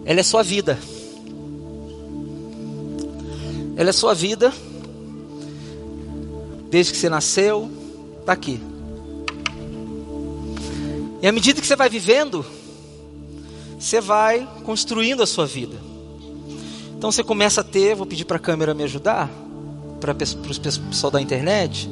ela 0.05 0.21
é 0.21 0.23
sua 0.23 0.43
vida. 0.43 0.79
Ela 3.81 3.89
é 3.89 3.93
sua 3.95 4.13
vida. 4.13 4.53
Desde 6.69 6.93
que 6.93 6.99
você 6.99 7.09
nasceu, 7.09 7.71
está 8.21 8.35
aqui. 8.35 8.61
E 11.23 11.27
à 11.27 11.33
medida 11.33 11.63
que 11.63 11.67
você 11.67 11.75
vai 11.75 11.89
vivendo, 11.89 12.45
você 13.79 13.99
vai 13.99 14.47
construindo 14.65 15.23
a 15.23 15.27
sua 15.27 15.47
vida. 15.47 15.79
Então 16.95 17.11
você 17.11 17.25
começa 17.25 17.63
a 17.63 17.65
ter, 17.65 17.95
vou 17.95 18.05
pedir 18.05 18.27
para 18.27 18.37
a 18.37 18.39
câmera 18.39 18.75
me 18.75 18.85
ajudar, 18.85 19.31
para 19.99 20.13
o 20.13 20.15
pessoal 20.15 21.11
da 21.11 21.23
internet. 21.23 21.89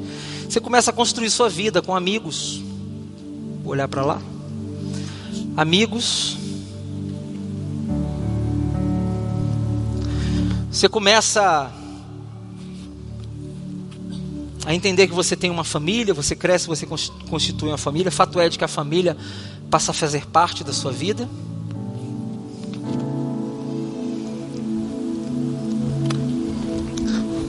Você 0.47 0.61
começa 0.61 0.91
a 0.91 0.93
construir 0.93 1.31
sua 1.31 1.49
vida 1.49 1.81
com 1.81 1.97
amigos. 1.97 2.61
Vou 3.65 3.73
olhar 3.73 3.89
para 3.89 4.05
lá. 4.05 4.21
Amigos. 5.57 6.37
Você 10.79 10.89
começa 10.89 11.73
a 14.65 14.73
entender 14.73 15.09
que 15.09 15.13
você 15.13 15.35
tem 15.35 15.51
uma 15.51 15.65
família, 15.65 16.15
você 16.15 16.37
cresce, 16.37 16.69
você 16.69 16.87
constitui 16.87 17.71
uma 17.71 17.77
família. 17.77 18.13
Fato 18.13 18.39
é 18.39 18.49
de 18.49 18.57
que 18.57 18.65
a 18.65 18.69
família 18.69 19.17
passa 19.69 19.91
a 19.91 19.95
fazer 19.95 20.27
parte 20.27 20.63
da 20.63 20.73
sua 20.73 20.93
vida. 20.93 21.29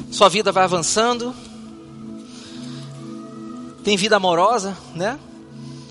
Sua 0.09 0.27
vida 0.27 0.51
vai 0.51 0.63
avançando, 0.63 1.31
tem 3.83 3.95
vida 3.95 4.15
amorosa, 4.15 4.75
né? 4.95 5.19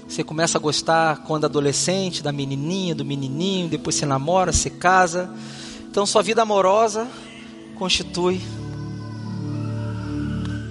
Você 0.09 0.24
começa 0.24 0.59
a 0.59 0.61
gostar 0.61 1.18
quando 1.18 1.44
adolescente 1.44 2.20
da 2.20 2.33
menininha, 2.33 2.96
do 2.96 3.05
menininho, 3.05 3.68
depois 3.68 3.94
você 3.94 4.07
namora, 4.07 4.53
você 4.53 4.70
casa. 4.70 5.31
Então 5.88 6.05
sua 6.05 6.20
vida 6.20 6.42
amorosa 6.42 7.07
constitui 7.78 8.40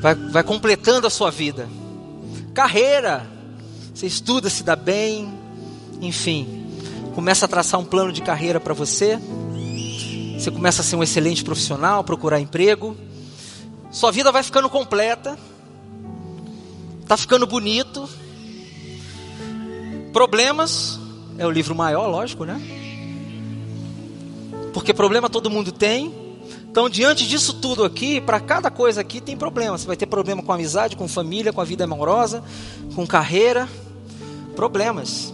vai, 0.02 0.14
vai 0.16 0.44
completando 0.44 1.08
a 1.08 1.10
sua 1.10 1.32
vida. 1.32 1.68
Carreira, 2.54 3.26
você 3.94 4.06
estuda, 4.06 4.50
se 4.50 4.64
dá 4.64 4.76
bem, 4.76 5.34
enfim, 6.02 6.68
começa 7.16 7.46
a 7.46 7.48
traçar 7.48 7.80
um 7.80 7.86
plano 7.86 8.12
de 8.12 8.22
carreira 8.22 8.60
para 8.60 8.74
você. 8.74 9.20
Você 10.38 10.52
começa 10.52 10.82
a 10.82 10.86
ser 10.86 10.96
um 10.96 11.04
excelente 11.04 11.44
profissional, 11.44 12.04
procurar 12.04 12.40
emprego. 12.40 12.96
Sua 13.90 14.12
vida 14.12 14.32
vai 14.32 14.44
ficando 14.44 14.70
completa 14.70 15.38
Tá 17.08 17.16
ficando 17.16 17.48
bonito. 17.48 18.08
Problemas 20.12 21.00
é 21.38 21.48
o 21.48 21.50
livro 21.50 21.74
maior, 21.74 22.08
lógico, 22.08 22.44
né? 22.44 22.60
Porque 24.74 24.94
problema 24.94 25.30
todo 25.30 25.50
mundo 25.50 25.72
tem. 25.72 26.27
Então, 26.78 26.88
diante 26.88 27.28
disso 27.28 27.56
tudo 27.56 27.84
aqui, 27.84 28.22
para 28.22 28.40
cada 28.40 28.70
coisa 28.70 29.02
aqui 29.02 29.20
tem 29.20 29.36
problema. 29.36 29.76
Você 29.76 29.88
vai 29.88 29.98
ter 29.98 30.06
problema 30.06 30.44
com 30.44 30.54
amizade, 30.54 30.96
com 30.96 31.08
família, 31.08 31.52
com 31.52 31.60
a 31.60 31.64
vida 31.64 31.86
amorosa, 31.86 32.44
com 32.94 33.08
carreira. 33.08 33.68
Problemas 34.56 35.34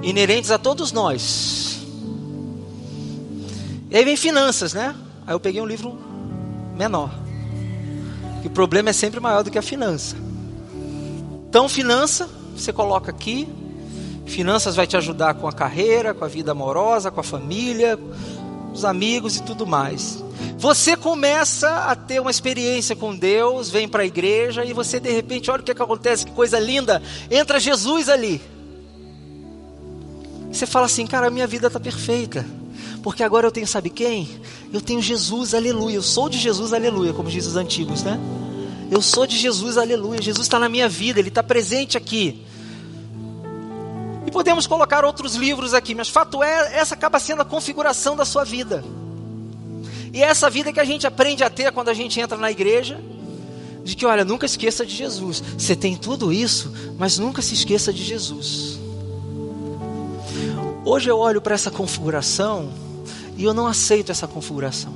inerentes 0.00 0.52
a 0.52 0.56
todos 0.56 0.92
nós. 0.92 1.80
E 3.90 3.96
aí 3.96 4.04
vem 4.04 4.16
finanças, 4.16 4.72
né? 4.72 4.94
Aí 5.26 5.34
eu 5.34 5.40
peguei 5.40 5.60
um 5.60 5.66
livro 5.66 5.98
menor. 6.76 7.10
Que 8.40 8.46
o 8.46 8.50
problema 8.50 8.90
é 8.90 8.92
sempre 8.92 9.18
maior 9.18 9.42
do 9.42 9.50
que 9.50 9.58
a 9.58 9.62
finança. 9.62 10.14
Então, 11.48 11.68
finança, 11.68 12.30
você 12.56 12.72
coloca 12.72 13.10
aqui. 13.10 13.48
Finanças 14.26 14.76
vai 14.76 14.86
te 14.86 14.96
ajudar 14.96 15.34
com 15.34 15.48
a 15.48 15.52
carreira, 15.52 16.14
com 16.14 16.24
a 16.24 16.28
vida 16.28 16.52
amorosa, 16.52 17.10
com 17.10 17.18
a 17.18 17.24
família, 17.24 17.98
os 18.78 18.84
amigos 18.84 19.36
e 19.36 19.42
tudo 19.42 19.66
mais. 19.66 20.22
Você 20.56 20.96
começa 20.96 21.68
a 21.84 21.94
ter 21.94 22.20
uma 22.20 22.30
experiência 22.30 22.96
com 22.96 23.14
Deus, 23.14 23.70
vem 23.70 23.88
para 23.88 24.02
a 24.02 24.06
igreja 24.06 24.64
e 24.64 24.72
você 24.72 24.98
de 24.98 25.10
repente, 25.10 25.50
olha 25.50 25.60
o 25.60 25.64
que, 25.64 25.70
é 25.70 25.74
que 25.74 25.82
acontece, 25.82 26.24
que 26.24 26.32
coisa 26.32 26.58
linda, 26.58 27.02
entra 27.30 27.60
Jesus 27.60 28.08
ali. 28.08 28.40
Você 30.50 30.66
fala 30.66 30.86
assim, 30.86 31.06
cara, 31.06 31.30
minha 31.30 31.46
vida 31.46 31.66
está 31.66 31.78
perfeita. 31.78 32.44
Porque 33.02 33.22
agora 33.22 33.46
eu 33.46 33.52
tenho, 33.52 33.66
sabe 33.66 33.90
quem? 33.90 34.28
Eu 34.72 34.80
tenho 34.80 35.00
Jesus, 35.00 35.54
aleluia. 35.54 35.96
Eu 35.96 36.02
sou 36.02 36.28
de 36.28 36.38
Jesus, 36.38 36.72
aleluia, 36.72 37.12
como 37.12 37.28
diz 37.28 37.46
os 37.46 37.56
antigos, 37.56 38.02
né? 38.02 38.18
Eu 38.90 39.02
sou 39.02 39.26
de 39.26 39.36
Jesus, 39.36 39.76
aleluia. 39.76 40.20
Jesus 40.20 40.46
está 40.46 40.58
na 40.58 40.68
minha 40.68 40.88
vida, 40.88 41.20
Ele 41.20 41.28
está 41.28 41.42
presente 41.42 41.96
aqui. 41.96 42.42
E 44.28 44.30
podemos 44.30 44.66
colocar 44.66 45.06
outros 45.06 45.36
livros 45.36 45.72
aqui, 45.72 45.94
mas 45.94 46.10
fato 46.10 46.42
é, 46.42 46.76
essa 46.76 46.92
acaba 46.94 47.18
sendo 47.18 47.40
a 47.40 47.46
configuração 47.46 48.14
da 48.14 48.26
sua 48.26 48.44
vida. 48.44 48.84
E 50.12 50.22
é 50.22 50.26
essa 50.26 50.50
vida 50.50 50.70
que 50.70 50.78
a 50.78 50.84
gente 50.84 51.06
aprende 51.06 51.42
a 51.42 51.48
ter 51.48 51.72
quando 51.72 51.88
a 51.88 51.94
gente 51.94 52.20
entra 52.20 52.36
na 52.36 52.50
igreja, 52.50 53.00
de 53.82 53.96
que, 53.96 54.04
olha, 54.04 54.26
nunca 54.26 54.44
esqueça 54.44 54.84
de 54.84 54.94
Jesus. 54.94 55.42
Você 55.56 55.74
tem 55.74 55.96
tudo 55.96 56.30
isso, 56.30 56.70
mas 56.98 57.16
nunca 57.16 57.40
se 57.40 57.54
esqueça 57.54 57.90
de 57.90 58.04
Jesus. 58.04 58.78
Hoje 60.84 61.08
eu 61.08 61.16
olho 61.16 61.40
para 61.40 61.54
essa 61.54 61.70
configuração 61.70 62.68
e 63.34 63.44
eu 63.44 63.54
não 63.54 63.66
aceito 63.66 64.12
essa 64.12 64.28
configuração. 64.28 64.92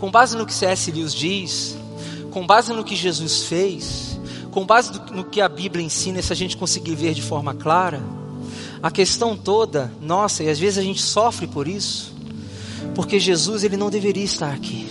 Com 0.00 0.10
base 0.10 0.36
no 0.36 0.44
que 0.44 0.52
C.S. 0.52 0.90
Lewis 0.90 1.14
diz, 1.14 1.76
com 2.32 2.44
base 2.44 2.72
no 2.72 2.82
que 2.82 2.96
Jesus 2.96 3.44
fez, 3.44 4.09
com 4.50 4.66
base 4.66 4.92
no 5.12 5.24
que 5.24 5.40
a 5.40 5.48
Bíblia 5.48 5.84
ensina, 5.84 6.20
se 6.20 6.32
a 6.32 6.36
gente 6.36 6.56
conseguir 6.56 6.94
ver 6.94 7.14
de 7.14 7.22
forma 7.22 7.54
clara, 7.54 8.02
a 8.82 8.90
questão 8.90 9.36
toda, 9.36 9.92
nossa, 10.00 10.42
e 10.42 10.48
às 10.48 10.58
vezes 10.58 10.78
a 10.78 10.82
gente 10.82 11.00
sofre 11.02 11.46
por 11.46 11.68
isso, 11.68 12.12
porque 12.94 13.20
Jesus 13.20 13.62
ele 13.62 13.76
não 13.76 13.90
deveria 13.90 14.24
estar 14.24 14.52
aqui. 14.52 14.88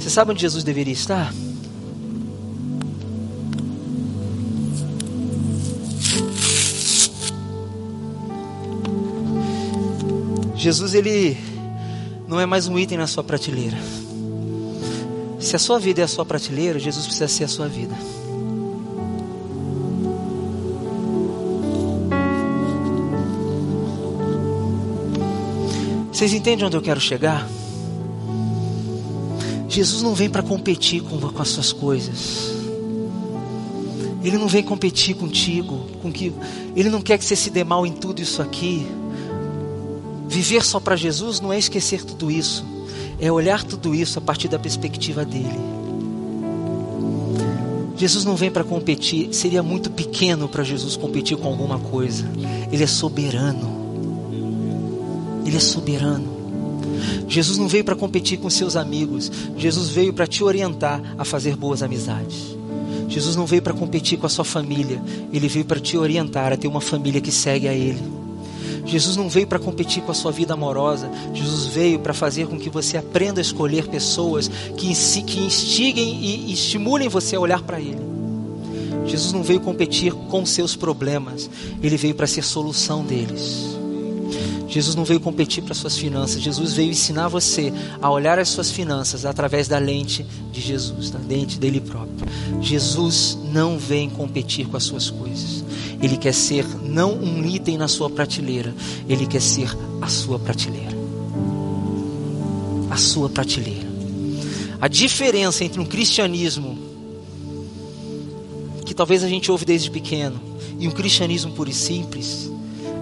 Você 0.00 0.10
sabe 0.10 0.32
onde 0.32 0.40
Jesus 0.40 0.64
deveria 0.64 0.92
estar? 0.92 1.32
Jesus 10.56 10.94
ele 10.94 11.36
não 12.26 12.40
é 12.40 12.46
mais 12.46 12.66
um 12.68 12.78
item 12.78 12.96
na 12.96 13.06
sua 13.06 13.22
prateleira. 13.22 13.76
Se 15.52 15.56
a 15.56 15.58
sua 15.58 15.78
vida 15.78 16.00
é 16.00 16.04
a 16.04 16.08
sua 16.08 16.24
prateleira, 16.24 16.78
Jesus 16.78 17.04
precisa 17.04 17.28
ser 17.28 17.44
a 17.44 17.48
sua 17.48 17.68
vida. 17.68 17.94
Vocês 26.10 26.32
entendem 26.32 26.64
onde 26.64 26.74
eu 26.74 26.80
quero 26.80 26.98
chegar? 26.98 27.46
Jesus 29.68 30.00
não 30.00 30.14
vem 30.14 30.30
para 30.30 30.42
competir 30.42 31.02
com, 31.02 31.20
com 31.20 31.42
as 31.42 31.48
suas 31.48 31.70
coisas. 31.70 32.54
Ele 34.24 34.38
não 34.38 34.48
vem 34.48 34.62
competir 34.62 35.14
contigo, 35.16 35.86
com 36.00 36.10
que 36.10 36.32
ele 36.74 36.88
não 36.88 37.02
quer 37.02 37.18
que 37.18 37.26
você 37.26 37.36
se 37.36 37.50
dê 37.50 37.62
mal 37.62 37.84
em 37.84 37.92
tudo 37.92 38.22
isso 38.22 38.40
aqui. 38.40 38.86
Viver 40.26 40.64
só 40.64 40.80
para 40.80 40.96
Jesus 40.96 41.40
não 41.40 41.52
é 41.52 41.58
esquecer 41.58 42.02
tudo 42.02 42.30
isso, 42.30 42.64
é 43.22 43.30
olhar 43.30 43.62
tudo 43.62 43.94
isso 43.94 44.18
a 44.18 44.20
partir 44.20 44.48
da 44.48 44.58
perspectiva 44.58 45.24
dele. 45.24 45.60
Jesus 47.96 48.24
não 48.24 48.34
vem 48.34 48.50
para 48.50 48.64
competir, 48.64 49.32
seria 49.32 49.62
muito 49.62 49.92
pequeno 49.92 50.48
para 50.48 50.64
Jesus 50.64 50.96
competir 50.96 51.36
com 51.36 51.46
alguma 51.46 51.78
coisa. 51.78 52.28
Ele 52.72 52.82
é 52.82 52.86
soberano. 52.86 53.70
Ele 55.46 55.56
é 55.56 55.60
soberano. 55.60 56.26
Jesus 57.28 57.58
não 57.58 57.68
veio 57.68 57.84
para 57.84 57.94
competir 57.94 58.40
com 58.40 58.50
seus 58.50 58.74
amigos, 58.74 59.30
Jesus 59.56 59.90
veio 59.90 60.12
para 60.12 60.26
te 60.26 60.42
orientar 60.42 61.00
a 61.16 61.24
fazer 61.24 61.54
boas 61.54 61.80
amizades. 61.80 62.56
Jesus 63.08 63.36
não 63.36 63.46
veio 63.46 63.62
para 63.62 63.72
competir 63.72 64.18
com 64.18 64.26
a 64.26 64.28
sua 64.28 64.44
família, 64.44 65.00
ele 65.32 65.46
veio 65.46 65.64
para 65.64 65.78
te 65.78 65.96
orientar 65.96 66.52
a 66.52 66.56
ter 66.56 66.66
uma 66.66 66.80
família 66.80 67.20
que 67.20 67.30
segue 67.30 67.68
a 67.68 67.72
ele. 67.72 68.21
Jesus 68.84 69.16
não 69.16 69.28
veio 69.28 69.46
para 69.46 69.58
competir 69.58 70.02
com 70.02 70.10
a 70.10 70.14
sua 70.14 70.32
vida 70.32 70.54
amorosa, 70.54 71.10
Jesus 71.32 71.66
veio 71.66 71.98
para 71.98 72.14
fazer 72.14 72.46
com 72.46 72.58
que 72.58 72.70
você 72.70 72.96
aprenda 72.96 73.40
a 73.40 73.42
escolher 73.42 73.86
pessoas 73.88 74.50
que, 74.76 74.88
instiguem 74.88 76.24
e 76.24 76.52
estimulem 76.52 77.08
você 77.08 77.36
a 77.36 77.40
olhar 77.40 77.62
para 77.62 77.80
Ele. 77.80 78.12
Jesus 79.06 79.32
não 79.32 79.42
veio 79.42 79.60
competir 79.60 80.12
com 80.12 80.46
seus 80.46 80.76
problemas, 80.76 81.50
Ele 81.82 81.96
veio 81.96 82.14
para 82.14 82.26
ser 82.26 82.42
solução 82.42 83.04
deles. 83.04 83.72
Jesus 84.72 84.96
não 84.96 85.04
veio 85.04 85.20
competir 85.20 85.62
para 85.62 85.74
suas 85.74 85.98
finanças, 85.98 86.40
Jesus 86.40 86.72
veio 86.72 86.90
ensinar 86.90 87.28
você 87.28 87.70
a 88.00 88.10
olhar 88.10 88.38
as 88.38 88.48
suas 88.48 88.70
finanças 88.70 89.26
através 89.26 89.68
da 89.68 89.76
lente 89.76 90.24
de 90.50 90.62
Jesus, 90.62 91.10
da 91.10 91.18
lente 91.18 91.58
dele 91.58 91.78
próprio. 91.78 92.26
Jesus 92.62 93.36
não 93.52 93.78
vem 93.78 94.08
competir 94.08 94.66
com 94.66 94.76
as 94.78 94.84
suas 94.84 95.10
coisas. 95.10 95.51
Ele 96.02 96.16
quer 96.16 96.34
ser 96.34 96.66
não 96.82 97.14
um 97.14 97.44
item 97.46 97.78
na 97.78 97.86
sua 97.86 98.10
prateleira, 98.10 98.74
ele 99.08 99.26
quer 99.26 99.40
ser 99.40 99.70
a 100.00 100.08
sua 100.08 100.38
prateleira. 100.38 100.96
A 102.90 102.96
sua 102.96 103.28
prateleira. 103.28 103.88
A 104.80 104.88
diferença 104.88 105.64
entre 105.64 105.80
um 105.80 105.86
cristianismo 105.86 106.76
que 108.84 108.92
talvez 108.92 109.22
a 109.22 109.28
gente 109.28 109.50
ouve 109.50 109.64
desde 109.64 109.90
pequeno 109.90 110.40
e 110.78 110.88
um 110.88 110.90
cristianismo 110.90 111.52
puro 111.52 111.70
e 111.70 111.72
simples 111.72 112.50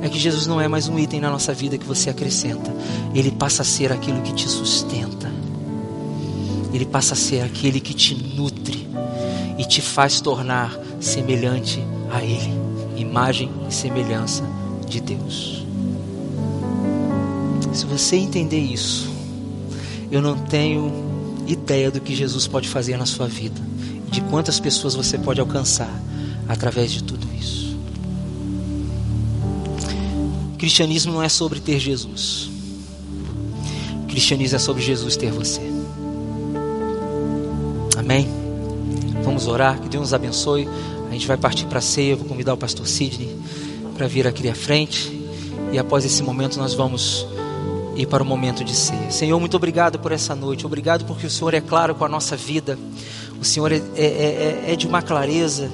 é 0.02 0.08
que 0.08 0.18
Jesus 0.18 0.46
não 0.46 0.60
é 0.60 0.68
mais 0.68 0.88
um 0.88 0.98
item 0.98 1.20
na 1.20 1.30
nossa 1.30 1.52
vida 1.52 1.76
que 1.76 1.86
você 1.86 2.10
acrescenta. 2.10 2.72
Ele 3.14 3.30
passa 3.30 3.62
a 3.62 3.64
ser 3.64 3.92
aquilo 3.92 4.22
que 4.22 4.32
te 4.32 4.48
sustenta. 4.48 5.30
Ele 6.72 6.84
passa 6.84 7.14
a 7.14 7.16
ser 7.16 7.42
aquele 7.42 7.80
que 7.80 7.92
te 7.92 8.14
nutre 8.14 8.88
e 9.58 9.64
te 9.64 9.80
faz 9.80 10.20
tornar 10.20 10.78
semelhante 11.00 11.82
a 12.10 12.22
Ele, 12.22 12.52
imagem 13.00 13.50
e 13.68 13.74
semelhança 13.74 14.44
de 14.86 15.00
Deus. 15.00 15.64
Se 17.72 17.86
você 17.86 18.16
entender 18.16 18.58
isso, 18.58 19.10
eu 20.10 20.20
não 20.20 20.36
tenho 20.36 20.92
ideia 21.46 21.90
do 21.90 22.00
que 22.00 22.14
Jesus 22.14 22.46
pode 22.46 22.68
fazer 22.68 22.96
na 22.96 23.06
sua 23.06 23.26
vida, 23.26 23.60
de 24.10 24.20
quantas 24.22 24.58
pessoas 24.58 24.94
você 24.94 25.16
pode 25.16 25.40
alcançar 25.40 25.90
através 26.48 26.90
de 26.90 27.02
tudo 27.04 27.26
isso. 27.38 27.76
Cristianismo 30.58 31.12
não 31.12 31.22
é 31.22 31.28
sobre 31.28 31.60
ter 31.60 31.78
Jesus. 31.78 32.50
Cristianismo 34.08 34.56
é 34.56 34.58
sobre 34.58 34.82
Jesus 34.82 35.16
ter 35.16 35.30
você. 35.30 35.62
Amém? 37.96 38.28
Vamos 39.22 39.46
orar, 39.46 39.80
que 39.80 39.88
Deus 39.88 40.02
nos 40.02 40.14
abençoe. 40.14 40.68
A 41.10 41.12
gente 41.12 41.26
vai 41.26 41.36
partir 41.36 41.66
para 41.66 41.80
a 41.80 41.82
ceia. 41.82 42.12
Eu 42.12 42.18
vou 42.18 42.26
convidar 42.26 42.54
o 42.54 42.56
pastor 42.56 42.86
Sidney 42.86 43.36
para 43.96 44.06
vir 44.06 44.28
aqui 44.28 44.48
à 44.48 44.54
frente. 44.54 45.20
E 45.72 45.78
após 45.78 46.04
esse 46.04 46.22
momento, 46.22 46.56
nós 46.56 46.72
vamos 46.72 47.26
ir 47.96 48.06
para 48.06 48.22
o 48.22 48.26
momento 48.26 48.62
de 48.62 48.74
ceia. 48.74 49.10
Senhor, 49.10 49.38
muito 49.40 49.56
obrigado 49.56 49.98
por 49.98 50.12
essa 50.12 50.36
noite. 50.36 50.64
Obrigado 50.64 51.04
porque 51.04 51.26
o 51.26 51.30
Senhor 51.30 51.52
é 51.52 51.60
claro 51.60 51.96
com 51.96 52.04
a 52.04 52.08
nossa 52.08 52.36
vida. 52.36 52.78
O 53.40 53.44
Senhor 53.44 53.72
é, 53.72 53.82
é, 53.96 54.04
é, 54.04 54.64
é 54.68 54.76
de 54.76 54.86
uma 54.86 55.02
clareza 55.02 55.68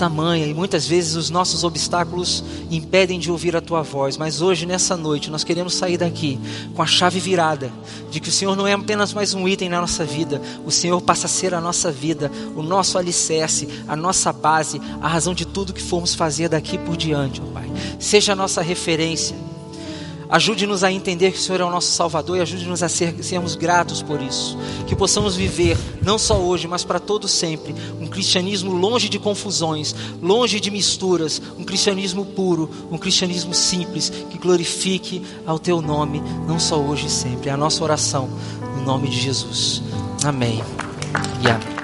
tamanha 0.00 0.46
e 0.46 0.54
muitas 0.54 0.86
vezes 0.86 1.14
os 1.14 1.28
nossos 1.28 1.62
obstáculos 1.62 2.42
impedem 2.70 3.18
de 3.18 3.30
ouvir 3.30 3.54
a 3.54 3.60
tua 3.60 3.82
voz, 3.82 4.16
mas 4.16 4.40
hoje, 4.40 4.64
nessa 4.64 4.96
noite, 4.96 5.30
nós 5.30 5.44
queremos 5.44 5.74
sair 5.74 5.98
daqui 5.98 6.40
com 6.74 6.82
a 6.82 6.86
chave 6.86 7.20
virada 7.20 7.70
de 8.10 8.18
que 8.18 8.30
o 8.30 8.32
Senhor 8.32 8.56
não 8.56 8.66
é 8.66 8.72
apenas 8.72 9.12
mais 9.12 9.34
um 9.34 9.46
item 9.46 9.68
na 9.68 9.78
nossa 9.78 10.02
vida, 10.02 10.40
o 10.64 10.70
Senhor 10.70 10.98
passa 11.02 11.26
a 11.26 11.28
ser 11.28 11.52
a 11.52 11.60
nossa 11.60 11.92
vida, 11.92 12.32
o 12.56 12.62
nosso 12.62 12.96
alicerce, 12.96 13.68
a 13.86 13.94
nossa 13.94 14.32
base, 14.32 14.80
a 15.02 15.06
razão 15.06 15.34
de 15.34 15.44
tudo 15.44 15.74
que 15.74 15.82
formos 15.82 16.14
fazer 16.14 16.48
daqui 16.48 16.78
por 16.78 16.96
diante, 16.96 17.42
ó 17.42 17.52
Pai. 17.52 17.70
Seja 17.98 18.32
a 18.32 18.36
nossa 18.36 18.62
referência 18.62 19.36
Ajude-nos 20.30 20.84
a 20.84 20.92
entender 20.92 21.32
que 21.32 21.38
o 21.38 21.40
Senhor 21.40 21.60
é 21.60 21.64
o 21.64 21.70
nosso 21.70 21.90
Salvador 21.90 22.36
e 22.36 22.40
ajude-nos 22.40 22.82
a 22.82 22.88
ser, 22.88 23.14
sermos 23.22 23.56
gratos 23.56 24.00
por 24.00 24.22
isso. 24.22 24.56
Que 24.86 24.94
possamos 24.94 25.34
viver, 25.34 25.76
não 26.02 26.18
só 26.18 26.38
hoje, 26.38 26.68
mas 26.68 26.84
para 26.84 27.00
todo 27.00 27.26
sempre, 27.26 27.74
um 28.00 28.06
cristianismo 28.06 28.72
longe 28.72 29.08
de 29.08 29.18
confusões, 29.18 29.94
longe 30.22 30.60
de 30.60 30.70
misturas, 30.70 31.42
um 31.58 31.64
cristianismo 31.64 32.24
puro, 32.24 32.70
um 32.90 32.98
cristianismo 32.98 33.52
simples, 33.52 34.10
que 34.30 34.38
glorifique 34.38 35.22
ao 35.44 35.58
Teu 35.58 35.82
nome, 35.82 36.22
não 36.46 36.60
só 36.60 36.80
hoje 36.80 37.06
e 37.06 37.10
sempre. 37.10 37.50
É 37.50 37.52
a 37.52 37.56
nossa 37.56 37.82
oração, 37.82 38.28
no 38.76 38.82
nome 38.84 39.08
de 39.08 39.20
Jesus. 39.20 39.82
Amém 40.24 40.62
e 41.42 41.48
amém. 41.48 41.79